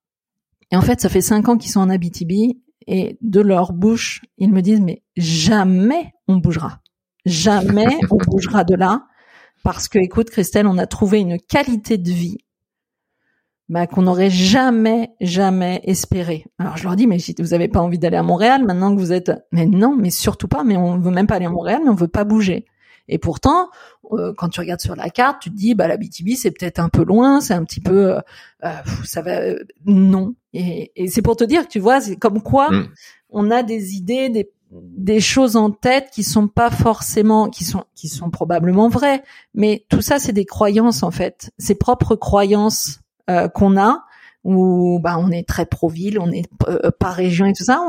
Et 0.70 0.76
en 0.76 0.82
fait, 0.82 1.00
ça 1.00 1.08
fait 1.08 1.20
cinq 1.20 1.48
ans 1.48 1.56
qu'ils 1.56 1.70
sont 1.70 1.80
en 1.80 1.90
Abitibi 1.90 2.60
et 2.86 3.18
de 3.20 3.40
leur 3.40 3.72
bouche, 3.72 4.22
ils 4.38 4.52
me 4.52 4.62
disent 4.62 4.80
mais 4.80 5.02
jamais 5.16 6.12
on 6.26 6.36
bougera, 6.36 6.80
jamais 7.26 7.86
on 8.10 8.16
bougera 8.16 8.64
de 8.64 8.74
là 8.74 9.06
parce 9.62 9.88
que 9.88 9.98
écoute 9.98 10.30
Christelle, 10.30 10.66
on 10.66 10.78
a 10.78 10.86
trouvé 10.86 11.18
une 11.18 11.38
qualité 11.38 11.98
de 11.98 12.10
vie 12.10 12.38
bah, 13.68 13.86
qu'on 13.86 14.02
n'aurait 14.02 14.30
jamais, 14.30 15.10
jamais 15.20 15.80
espéré. 15.84 16.46
Alors 16.58 16.76
je 16.76 16.84
leur 16.84 16.96
dis, 16.96 17.06
mais 17.06 17.18
si 17.18 17.34
vous 17.38 17.52
avez 17.52 17.68
pas 17.68 17.80
envie 17.80 17.98
d'aller 17.98 18.16
à 18.16 18.22
Montréal 18.22 18.64
maintenant 18.64 18.94
que 18.94 19.00
vous 19.00 19.12
êtes, 19.12 19.30
mais 19.52 19.66
non, 19.66 19.94
mais 19.94 20.10
surtout 20.10 20.48
pas, 20.48 20.64
mais 20.64 20.76
on 20.76 20.98
veut 20.98 21.10
même 21.10 21.26
pas 21.26 21.34
aller 21.36 21.46
à 21.46 21.50
Montréal, 21.50 21.80
mais 21.84 21.90
on 21.90 21.94
veut 21.94 22.08
pas 22.08 22.24
bouger. 22.24 22.64
Et 23.08 23.18
pourtant, 23.18 23.70
euh, 24.12 24.32
quand 24.36 24.48
tu 24.48 24.60
regardes 24.60 24.80
sur 24.80 24.94
la 24.94 25.10
carte, 25.10 25.40
tu 25.40 25.50
te 25.50 25.56
dis, 25.56 25.74
bah 25.74 25.88
la 25.88 25.96
BTB 25.96 26.30
c'est 26.36 26.50
peut-être 26.50 26.78
un 26.78 26.88
peu 26.88 27.04
loin, 27.04 27.40
c'est 27.40 27.54
un 27.54 27.64
petit 27.64 27.80
peu, 27.80 28.14
euh, 28.14 28.20
euh, 28.64 28.70
ça 29.04 29.22
va, 29.22 29.54
non. 29.84 30.34
Et, 30.52 30.92
et 30.96 31.08
c'est 31.08 31.22
pour 31.22 31.36
te 31.36 31.44
dire 31.44 31.64
que 31.64 31.68
tu 31.68 31.78
vois, 31.78 32.00
c'est 32.00 32.16
comme 32.16 32.42
quoi 32.42 32.70
mm. 32.70 32.88
on 33.30 33.50
a 33.50 33.62
des 33.62 33.94
idées, 33.94 34.28
des, 34.28 34.50
des 34.70 35.20
choses 35.20 35.56
en 35.56 35.70
tête 35.70 36.10
qui 36.12 36.22
sont 36.22 36.48
pas 36.48 36.70
forcément, 36.70 37.48
qui 37.48 37.64
sont, 37.64 37.84
qui 37.94 38.08
sont 38.08 38.30
probablement 38.30 38.88
vraies, 38.88 39.22
mais 39.54 39.84
tout 39.88 40.02
ça 40.02 40.18
c'est 40.18 40.32
des 40.32 40.44
croyances 40.44 41.02
en 41.02 41.10
fait, 41.10 41.50
ces 41.58 41.74
propres 41.74 42.16
croyances 42.16 43.00
qu'on 43.54 43.76
a 43.76 44.04
où 44.44 44.98
bah, 45.00 45.16
on 45.18 45.30
est 45.30 45.46
très 45.46 45.66
pro-ville, 45.66 46.18
on 46.18 46.30
est 46.30 46.48
euh, 46.68 46.90
pas 46.90 47.10
région 47.10 47.46
et 47.46 47.52
tout 47.52 47.64
ça. 47.64 47.80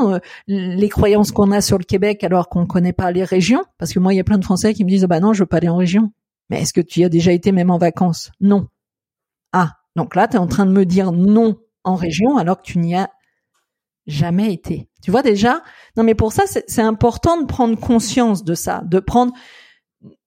les 0.47 0.89
croyances 0.89 1.32
qu'on 1.32 1.52
a 1.52 1.62
sur 1.62 1.78
le 1.78 1.84
Québec 1.84 2.23
alors 2.23 2.49
qu'on 2.49 2.65
connaît 2.65 2.93
pas 2.93 3.12
les 3.12 3.23
régions, 3.23 3.63
parce 3.78 3.93
que 3.93 3.99
moi 3.99 4.13
il 4.13 4.17
y 4.17 4.19
a 4.19 4.23
plein 4.23 4.38
de 4.38 4.43
Français 4.43 4.73
qui 4.73 4.84
me 4.84 4.89
disent 4.89 5.06
bah 5.06 5.19
non 5.19 5.34
je 5.34 5.43
veux 5.43 5.47
pas 5.47 5.58
aller 5.58 5.69
en 5.69 5.78
région. 5.78 6.12
Mais 6.49 6.62
est-ce 6.62 6.73
que 6.73 6.82
tu 6.82 7.02
y 7.02 7.06
as 7.06 7.10
déjà 7.10 7.32
été 7.32 7.52
même 7.52 7.69
en 7.69 7.78
vacances? 7.78 8.32
Non. 8.41 8.67
Ah 9.54 9.78
donc 9.95 10.15
là 10.15 10.28
tu 10.28 10.36
es 10.36 10.39
en 10.39 10.47
train 10.47 10.65
de 10.65 10.71
me 10.71 10.86
dire 10.86 11.12
non 11.12 11.58
en 11.84 11.95
région 11.95 12.38
alors 12.38 12.58
que 12.58 12.63
tu 12.63 12.80
n'y 12.80 12.95
as 12.95 13.10
jamais 14.08 14.52
été. 14.52 14.89
Tu 15.04 15.12
vois 15.12 15.21
déjà? 15.21 15.62
Non 15.95 16.04
mais 16.04 16.15
pour 16.15 16.34
ça 16.34 16.43
c'est 16.45 16.82
important 16.82 17.39
de 17.39 17.45
prendre 17.45 17.80
conscience 17.80 18.43
de 18.43 18.56
ça, 18.56 18.82
de 18.86 18.99
prendre 18.99 19.34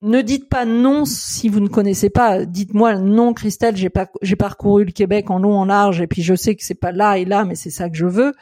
ne 0.03 0.21
dites 0.21 0.49
pas 0.49 0.65
non 0.65 1.05
si 1.05 1.49
vous 1.49 1.61
ne 1.61 1.69
connaissez 1.69 2.11
pas. 2.11 2.45
Dites-moi 2.45 2.97
non, 2.99 3.33
Christelle, 3.33 3.77
j'ai 3.77 3.89
pas, 3.89 4.11
j'ai 4.21 4.37
parcouru 4.37 4.85
le 4.85 4.93
Québec 4.93 5.31
en 5.31 5.39
long, 5.39 5.59
en 5.59 5.65
large, 5.65 6.01
et 6.01 6.07
puis 6.07 6.23
je 6.23 6.35
sais 6.35 6.55
que 6.55 6.65
c'est 6.65 6.75
pas 6.75 6.93
là 6.93 7.19
et 7.19 7.25
là, 7.25 7.45
mais 7.45 7.55
c'est 7.55 7.71
ça 7.71 7.89
que 7.89 7.97
je 7.97 8.07
veux. 8.07 8.33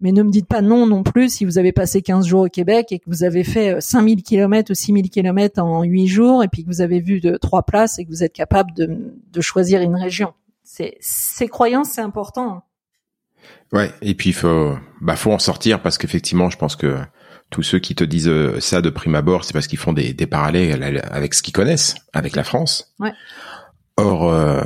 Mais 0.00 0.12
ne 0.12 0.22
me 0.22 0.30
dites 0.30 0.46
pas 0.46 0.62
non 0.62 0.86
non 0.86 1.02
plus 1.02 1.28
si 1.28 1.44
vous 1.44 1.58
avez 1.58 1.72
passé 1.72 2.02
15 2.02 2.24
jours 2.24 2.42
au 2.42 2.48
Québec 2.48 2.92
et 2.92 3.00
que 3.00 3.04
vous 3.08 3.24
avez 3.24 3.42
fait 3.42 3.80
5000 3.80 4.22
km 4.22 4.70
ou 4.70 4.74
6000 4.74 5.10
km 5.10 5.60
en 5.60 5.82
8 5.82 6.06
jours 6.06 6.44
et 6.44 6.48
puis 6.48 6.62
que 6.62 6.68
vous 6.68 6.80
avez 6.80 7.00
vu 7.00 7.20
de 7.20 7.36
trois 7.36 7.64
places 7.64 7.98
et 7.98 8.04
que 8.04 8.10
vous 8.10 8.22
êtes 8.22 8.32
capable 8.32 8.72
de, 8.74 9.12
de 9.32 9.40
choisir 9.40 9.80
une 9.82 9.96
région. 9.96 10.34
C'est, 10.62 10.96
ces 11.00 11.48
croyances, 11.48 11.90
c'est 11.90 12.00
important. 12.00 12.62
Ouais, 13.72 13.90
et 14.00 14.14
puis 14.14 14.32
faut, 14.32 14.76
bah, 15.00 15.16
faut 15.16 15.32
en 15.32 15.40
sortir 15.40 15.82
parce 15.82 15.98
qu'effectivement, 15.98 16.48
je 16.48 16.58
pense 16.58 16.76
que 16.76 16.96
tous 17.50 17.62
ceux 17.62 17.78
qui 17.78 17.94
te 17.94 18.04
disent 18.04 18.28
euh, 18.28 18.60
ça 18.60 18.82
de 18.82 18.90
prime 18.90 19.14
abord, 19.14 19.44
c'est 19.44 19.52
parce 19.52 19.66
qu'ils 19.66 19.78
font 19.78 19.92
des, 19.92 20.12
des, 20.12 20.26
parallèles 20.26 21.02
avec 21.10 21.34
ce 21.34 21.42
qu'ils 21.42 21.54
connaissent, 21.54 21.94
avec 22.12 22.36
la 22.36 22.44
France. 22.44 22.94
Ouais. 22.98 23.12
Or, 23.96 24.30
euh, 24.32 24.62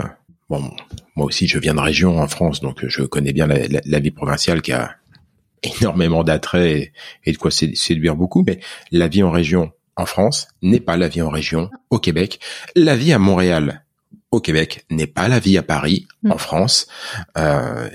bon, 0.51 0.71
moi 1.17 1.27
aussi, 1.27 1.47
je 1.47 1.59
viens 1.59 1.75
de 1.75 1.81
région 1.81 2.19
en 2.19 2.29
France, 2.29 2.61
donc 2.61 2.85
je 2.87 3.03
connais 3.03 3.33
bien 3.33 3.47
la, 3.47 3.57
la, 3.85 3.99
vie 4.01 4.11
provinciale 4.11 4.63
qui 4.63 4.73
a 4.73 4.97
énormément 5.81 6.25
d'attrait 6.25 6.93
et, 7.25 7.33
de 7.33 7.39
quoi 7.39 7.51
séduire 7.51 8.17
beaucoup. 8.17 8.45
Mais 8.47 8.61
la 8.91 9.09
vie 9.09 9.23
en 9.23 9.31
région 9.31 9.73
en 9.97 10.07
France 10.07 10.49
n'est 10.63 10.81
pas 10.81 10.97
la 10.97 11.09
vie 11.09 11.23
en 11.23 11.31
région 11.31 11.71
au 11.91 11.99
Québec. 11.99 12.41
La 12.75 12.97
vie 12.97 13.13
à 13.13 13.19
Montréal 13.19 13.85
au 14.31 14.41
Québec 14.41 14.85
n'est 14.91 15.07
pas 15.07 15.29
la 15.29 15.39
vie 15.39 15.59
à 15.59 15.63
Paris 15.63 16.07
mm. 16.23 16.33
en 16.33 16.39
France. 16.39 16.89
Euh, 17.37 17.89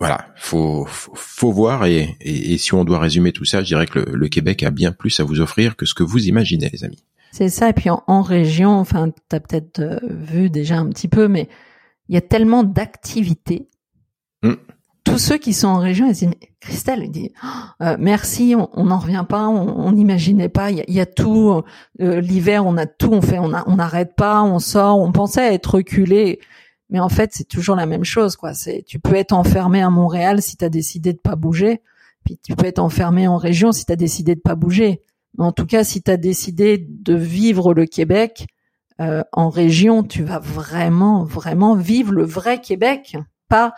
voilà, 0.00 0.26
faut, 0.36 0.86
faut, 0.86 1.52
voir 1.52 1.86
et, 1.86 2.16
et, 2.20 2.58
si 2.58 2.74
on 2.74 2.84
doit 2.84 2.98
résumer 2.98 3.32
tout 3.32 3.44
ça, 3.44 3.62
je 3.62 3.66
dirais 3.66 3.86
que 3.86 4.00
le, 4.00 4.28
Québec 4.28 4.62
a 4.64 4.70
bien 4.70 4.92
plus 4.92 5.20
à 5.20 5.24
vous 5.24 5.40
offrir 5.40 5.76
que 5.76 5.86
ce 5.86 5.94
que 5.94 6.02
vous 6.02 6.26
imaginez, 6.26 6.68
les 6.72 6.84
amis. 6.84 7.04
C'est 7.32 7.48
ça, 7.48 7.70
et 7.70 7.72
puis 7.72 7.90
en, 7.90 8.22
région, 8.22 8.70
enfin, 8.78 9.10
tu 9.10 9.36
as 9.36 9.40
peut-être 9.40 9.80
euh, 9.80 9.98
vu 10.02 10.50
déjà 10.50 10.78
un 10.78 10.88
petit 10.88 11.08
peu, 11.08 11.28
mais 11.28 11.48
il 12.08 12.14
y 12.14 12.18
a 12.18 12.20
tellement 12.20 12.64
d'activités. 12.64 13.68
Hmm. 14.42 14.54
Tous 15.04 15.18
ceux 15.18 15.38
qui 15.38 15.52
sont 15.52 15.68
en 15.68 15.78
région, 15.78 16.06
ils 16.08 16.14
disent, 16.14 16.30
Christelle, 16.60 17.02
il 17.04 17.10
dit, 17.10 17.32
euh, 17.80 17.96
merci, 17.98 18.54
on 18.56 18.84
n'en 18.84 18.98
revient 18.98 19.24
pas, 19.28 19.48
on 19.48 19.92
n'imaginait 19.92 20.48
pas, 20.48 20.70
il 20.70 20.84
y 20.88 21.00
a, 21.00 21.06
tout, 21.06 21.62
euh, 22.00 22.20
l'hiver, 22.20 22.66
on 22.66 22.76
a 22.76 22.86
tout, 22.86 23.12
on 23.12 23.20
fait, 23.20 23.38
on 23.38 23.76
n'arrête 23.76 24.16
pas, 24.16 24.42
on 24.42 24.58
sort, 24.58 24.98
on 24.98 25.12
pensait 25.12 25.54
être 25.54 25.74
reculé 25.74 26.40
mais 26.94 27.00
en 27.00 27.08
fait, 27.08 27.30
c'est 27.34 27.48
toujours 27.48 27.74
la 27.74 27.86
même 27.86 28.04
chose, 28.04 28.36
quoi. 28.36 28.54
C'est, 28.54 28.84
tu 28.86 29.00
peux 29.00 29.16
être 29.16 29.32
enfermé 29.32 29.82
à 29.82 29.90
Montréal 29.90 30.40
si 30.40 30.56
tu 30.56 30.64
as 30.64 30.68
décidé 30.68 31.12
de 31.12 31.18
pas 31.18 31.34
bouger, 31.34 31.80
puis 32.24 32.38
tu 32.40 32.54
peux 32.54 32.66
être 32.66 32.78
enfermé 32.78 33.26
en 33.26 33.36
région 33.36 33.72
si 33.72 33.84
tu 33.84 33.90
as 33.90 33.96
décidé 33.96 34.36
de 34.36 34.40
pas 34.40 34.54
bouger. 34.54 35.00
Mais 35.36 35.44
en 35.44 35.50
tout 35.50 35.66
cas, 35.66 35.82
si 35.82 36.04
tu 36.04 36.12
as 36.12 36.16
décidé 36.16 36.78
de 36.78 37.14
vivre 37.14 37.74
le 37.74 37.86
Québec 37.86 38.46
euh, 39.00 39.24
en 39.32 39.48
région, 39.48 40.04
tu 40.04 40.22
vas 40.22 40.38
vraiment, 40.38 41.24
vraiment 41.24 41.74
vivre 41.74 42.12
le 42.12 42.22
vrai 42.22 42.60
Québec, 42.60 43.16
pas 43.48 43.74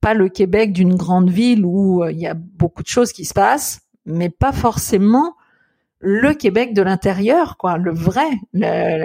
pas 0.00 0.14
le 0.14 0.28
Québec 0.28 0.72
d'une 0.72 0.96
grande 0.96 1.30
ville 1.30 1.64
où 1.64 2.02
euh, 2.02 2.10
il 2.10 2.18
y 2.18 2.26
a 2.26 2.34
beaucoup 2.34 2.82
de 2.82 2.88
choses 2.88 3.12
qui 3.12 3.24
se 3.24 3.32
passent, 3.32 3.82
mais 4.06 4.28
pas 4.28 4.50
forcément 4.50 5.36
le 5.98 6.34
Québec 6.34 6.74
de 6.74 6.82
l'intérieur, 6.82 7.56
quoi, 7.56 7.78
le 7.78 7.92
vrai, 7.92 8.28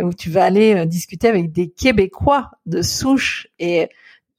où 0.04 0.14
tu 0.14 0.30
vas 0.30 0.44
aller 0.44 0.76
euh, 0.76 0.86
discuter 0.86 1.28
avec 1.28 1.52
des 1.52 1.70
Québécois 1.70 2.52
de 2.66 2.82
souche 2.82 3.48
et 3.60 3.90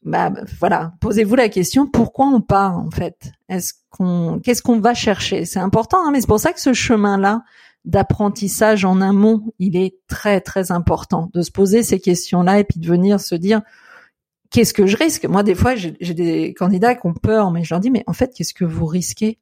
bah 0.04 0.32
voilà, 0.58 0.94
posez-vous 1.00 1.36
la 1.36 1.48
question 1.48 1.86
pourquoi 1.86 2.26
on 2.26 2.40
part 2.40 2.76
en 2.76 2.90
fait? 2.90 3.32
Est-ce 3.48 3.74
qu'on, 3.90 4.40
qu'est-ce 4.42 4.62
qu'on 4.62 4.80
va 4.80 4.94
chercher? 4.94 5.44
C'est 5.44 5.60
important, 5.60 5.98
hein, 6.04 6.10
mais 6.12 6.20
c'est 6.20 6.26
pour 6.26 6.40
ça 6.40 6.52
que 6.52 6.60
ce 6.60 6.72
chemin-là 6.72 7.44
d'apprentissage 7.84 8.84
en 8.84 9.00
amont, 9.00 9.52
il 9.58 9.76
est 9.76 9.96
très 10.08 10.40
très 10.40 10.72
important 10.72 11.30
de 11.32 11.42
se 11.42 11.50
poser 11.50 11.82
ces 11.82 12.00
questions-là 12.00 12.58
et 12.58 12.64
puis 12.64 12.80
de 12.80 12.86
venir 12.86 13.20
se 13.20 13.34
dire 13.34 13.62
qu'est-ce 14.50 14.74
que 14.74 14.86
je 14.86 14.96
risque? 14.96 15.24
Moi, 15.24 15.42
des 15.42 15.54
fois, 15.54 15.74
j'ai 15.76 16.14
des 16.14 16.54
candidats 16.54 16.94
qui 16.94 17.06
ont 17.06 17.14
peur, 17.14 17.50
mais 17.50 17.64
je 17.64 17.72
leur 17.72 17.80
dis 17.80 17.90
mais 17.90 18.04
en 18.06 18.12
fait, 18.12 18.32
qu'est-ce 18.34 18.54
que 18.54 18.64
vous 18.64 18.86
risquez? 18.86 19.38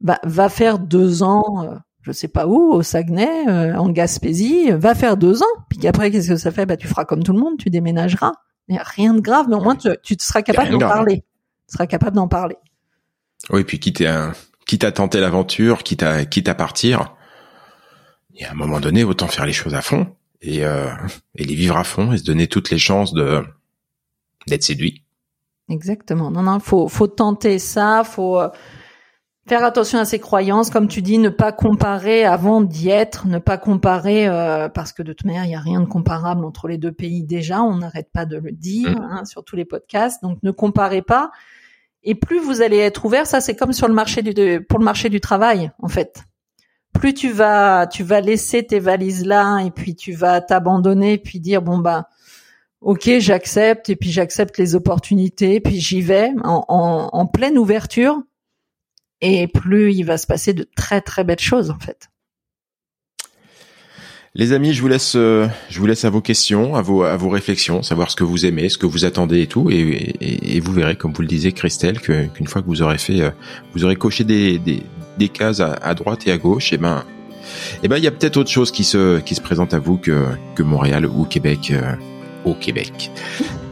Bah, 0.00 0.20
va 0.22 0.48
faire 0.48 0.78
deux 0.78 1.22
ans. 1.22 1.80
Je 2.08 2.12
sais 2.12 2.28
pas 2.28 2.46
où, 2.46 2.72
au 2.72 2.82
Saguenay, 2.82 3.48
euh, 3.48 3.74
en 3.76 3.90
Gaspésie, 3.90 4.70
va 4.70 4.94
faire 4.94 5.18
deux 5.18 5.42
ans. 5.42 5.56
Puis 5.68 5.86
après, 5.86 6.10
qu'est-ce 6.10 6.30
que 6.30 6.36
ça 6.36 6.50
fait? 6.50 6.64
Bah, 6.64 6.78
tu 6.78 6.88
feras 6.88 7.04
comme 7.04 7.22
tout 7.22 7.34
le 7.34 7.38
monde, 7.38 7.58
tu 7.58 7.68
déménageras. 7.68 8.32
Il 8.68 8.80
rien 8.82 9.12
de 9.12 9.20
grave, 9.20 9.46
mais 9.48 9.56
au 9.56 9.60
moins 9.60 9.76
tu, 9.76 9.90
tu 10.02 10.16
seras 10.18 10.40
capable 10.40 10.70
d'en 10.70 10.78
parler. 10.78 11.22
Tu 11.68 11.74
seras 11.74 11.86
capable 11.86 12.16
d'en 12.16 12.28
parler. 12.28 12.56
Oui, 13.50 13.62
puis 13.64 13.78
quitte 13.78 14.00
à, 14.00 14.32
quitte 14.66 14.84
à 14.84 14.92
tenter 14.92 15.20
l'aventure, 15.20 15.82
quitte 15.82 16.02
à, 16.02 16.24
quitte 16.24 16.48
à 16.48 16.54
partir, 16.54 17.14
il 18.32 18.40
y 18.40 18.44
a 18.44 18.52
un 18.52 18.54
moment 18.54 18.80
donné, 18.80 19.04
autant 19.04 19.28
faire 19.28 19.44
les 19.44 19.52
choses 19.52 19.74
à 19.74 19.82
fond 19.82 20.06
et, 20.40 20.64
euh, 20.64 20.88
et 21.34 21.44
les 21.44 21.54
vivre 21.54 21.76
à 21.76 21.84
fond 21.84 22.12
et 22.12 22.18
se 22.18 22.24
donner 22.24 22.46
toutes 22.46 22.70
les 22.70 22.78
chances 22.78 23.12
de 23.12 23.42
d'être 24.46 24.62
séduit. 24.62 25.04
Exactement. 25.68 26.30
Non, 26.30 26.42
non, 26.42 26.58
faut, 26.60 26.88
faut 26.88 27.06
tenter 27.08 27.58
ça, 27.58 28.02
faut 28.02 28.40
euh, 28.40 28.48
faire 29.48 29.64
attention 29.64 29.98
à 29.98 30.04
ses 30.04 30.18
croyances, 30.18 30.68
comme 30.68 30.88
tu 30.88 31.00
dis, 31.00 31.18
ne 31.18 31.30
pas 31.30 31.52
comparer 31.52 32.24
avant 32.24 32.60
d'y 32.60 32.90
être, 32.90 33.26
ne 33.26 33.38
pas 33.38 33.56
comparer 33.56 34.28
euh, 34.28 34.68
parce 34.68 34.92
que 34.92 35.02
de 35.02 35.12
toute 35.12 35.26
manière 35.26 35.44
il 35.44 35.48
n'y 35.48 35.56
a 35.56 35.60
rien 35.60 35.80
de 35.80 35.86
comparable 35.86 36.44
entre 36.44 36.68
les 36.68 36.76
deux 36.76 36.92
pays 36.92 37.24
déjà, 37.24 37.62
on 37.62 37.78
n'arrête 37.78 38.10
pas 38.12 38.26
de 38.26 38.36
le 38.36 38.52
dire 38.52 38.90
mm. 38.90 39.08
hein, 39.10 39.24
sur 39.24 39.44
tous 39.44 39.56
les 39.56 39.64
podcasts, 39.64 40.22
donc 40.22 40.38
ne 40.42 40.50
comparez 40.50 41.02
pas. 41.02 41.30
Et 42.02 42.14
plus 42.14 42.38
vous 42.38 42.62
allez 42.62 42.76
être 42.76 43.04
ouvert, 43.06 43.26
ça 43.26 43.40
c'est 43.40 43.56
comme 43.56 43.72
sur 43.72 43.88
le 43.88 43.94
marché 43.94 44.22
du 44.22 44.60
pour 44.68 44.78
le 44.78 44.84
marché 44.84 45.08
du 45.08 45.20
travail 45.20 45.72
en 45.80 45.88
fait. 45.88 46.24
Plus 46.92 47.14
tu 47.14 47.30
vas 47.30 47.86
tu 47.86 48.02
vas 48.02 48.20
laisser 48.20 48.66
tes 48.66 48.80
valises 48.80 49.24
là 49.24 49.60
et 49.60 49.70
puis 49.70 49.96
tu 49.96 50.12
vas 50.12 50.40
t'abandonner 50.40 51.18
puis 51.18 51.40
dire 51.40 51.62
bon 51.62 51.78
bah 51.78 52.08
ok 52.80 53.18
j'accepte 53.18 53.88
et 53.88 53.96
puis 53.96 54.10
j'accepte 54.10 54.58
les 54.58 54.74
opportunités 54.74 55.60
puis 55.60 55.80
j'y 55.80 56.00
vais 56.00 56.32
en, 56.44 56.64
en, 56.68 57.08
en 57.12 57.26
pleine 57.26 57.58
ouverture 57.58 58.22
et 59.20 59.46
plus 59.48 59.92
il 59.92 60.04
va 60.04 60.18
se 60.18 60.26
passer 60.26 60.52
de 60.52 60.68
très 60.76 61.00
très 61.00 61.24
belles 61.24 61.38
choses 61.38 61.70
en 61.70 61.78
fait. 61.78 62.08
Les 64.34 64.52
amis, 64.52 64.72
je 64.72 64.82
vous 64.82 64.88
laisse, 64.88 65.14
euh, 65.16 65.48
je 65.68 65.80
vous 65.80 65.86
laisse 65.86 66.04
à 66.04 66.10
vos 66.10 66.20
questions, 66.20 66.76
à 66.76 66.82
vos, 66.82 67.02
à 67.02 67.16
vos 67.16 67.28
réflexions, 67.30 67.82
savoir 67.82 68.10
ce 68.10 68.14
que 68.14 68.24
vous 68.24 68.46
aimez, 68.46 68.68
ce 68.68 68.78
que 68.78 68.86
vous 68.86 69.04
attendez 69.04 69.40
et 69.40 69.46
tout, 69.46 69.68
et, 69.70 70.14
et, 70.20 70.60
vous 70.60 70.72
verrez, 70.72 70.96
comme 70.96 71.12
vous 71.12 71.22
le 71.22 71.28
disiez, 71.28 71.52
Christelle, 71.52 71.98
qu'une 72.00 72.46
fois 72.46 72.62
que 72.62 72.66
vous 72.66 72.82
aurez 72.82 72.98
fait, 72.98 73.20
euh, 73.20 73.30
vous 73.74 73.84
aurez 73.84 73.96
coché 73.96 74.24
des, 74.24 74.58
des, 74.58 74.82
des 75.18 75.28
cases 75.28 75.60
à, 75.60 75.72
à, 75.72 75.94
droite 75.94 76.26
et 76.26 76.30
à 76.30 76.38
gauche, 76.38 76.72
et 76.72 76.76
eh 76.76 76.78
ben, 76.78 77.04
et 77.74 77.78
eh 77.84 77.88
ben, 77.88 77.96
il 77.96 78.04
y 78.04 78.06
a 78.06 78.10
peut-être 78.10 78.36
autre 78.36 78.50
chose 78.50 78.70
qui 78.70 78.84
se, 78.84 79.18
qui 79.20 79.34
se 79.34 79.40
présente 79.40 79.74
à 79.74 79.78
vous 79.78 79.96
que, 79.96 80.26
que 80.54 80.62
Montréal 80.62 81.06
ou 81.06 81.24
Québec, 81.24 81.72
euh, 81.72 81.94
au 82.44 82.54
Québec. 82.54 83.10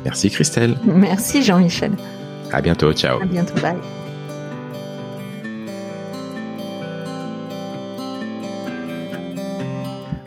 Merci 0.04 0.30
Christelle. 0.30 0.76
Merci 0.84 1.42
Jean-Michel. 1.42 1.92
À 2.50 2.60
bientôt, 2.62 2.92
ciao. 2.92 3.20
À 3.20 3.26
bientôt, 3.26 3.54
bye. 3.60 3.76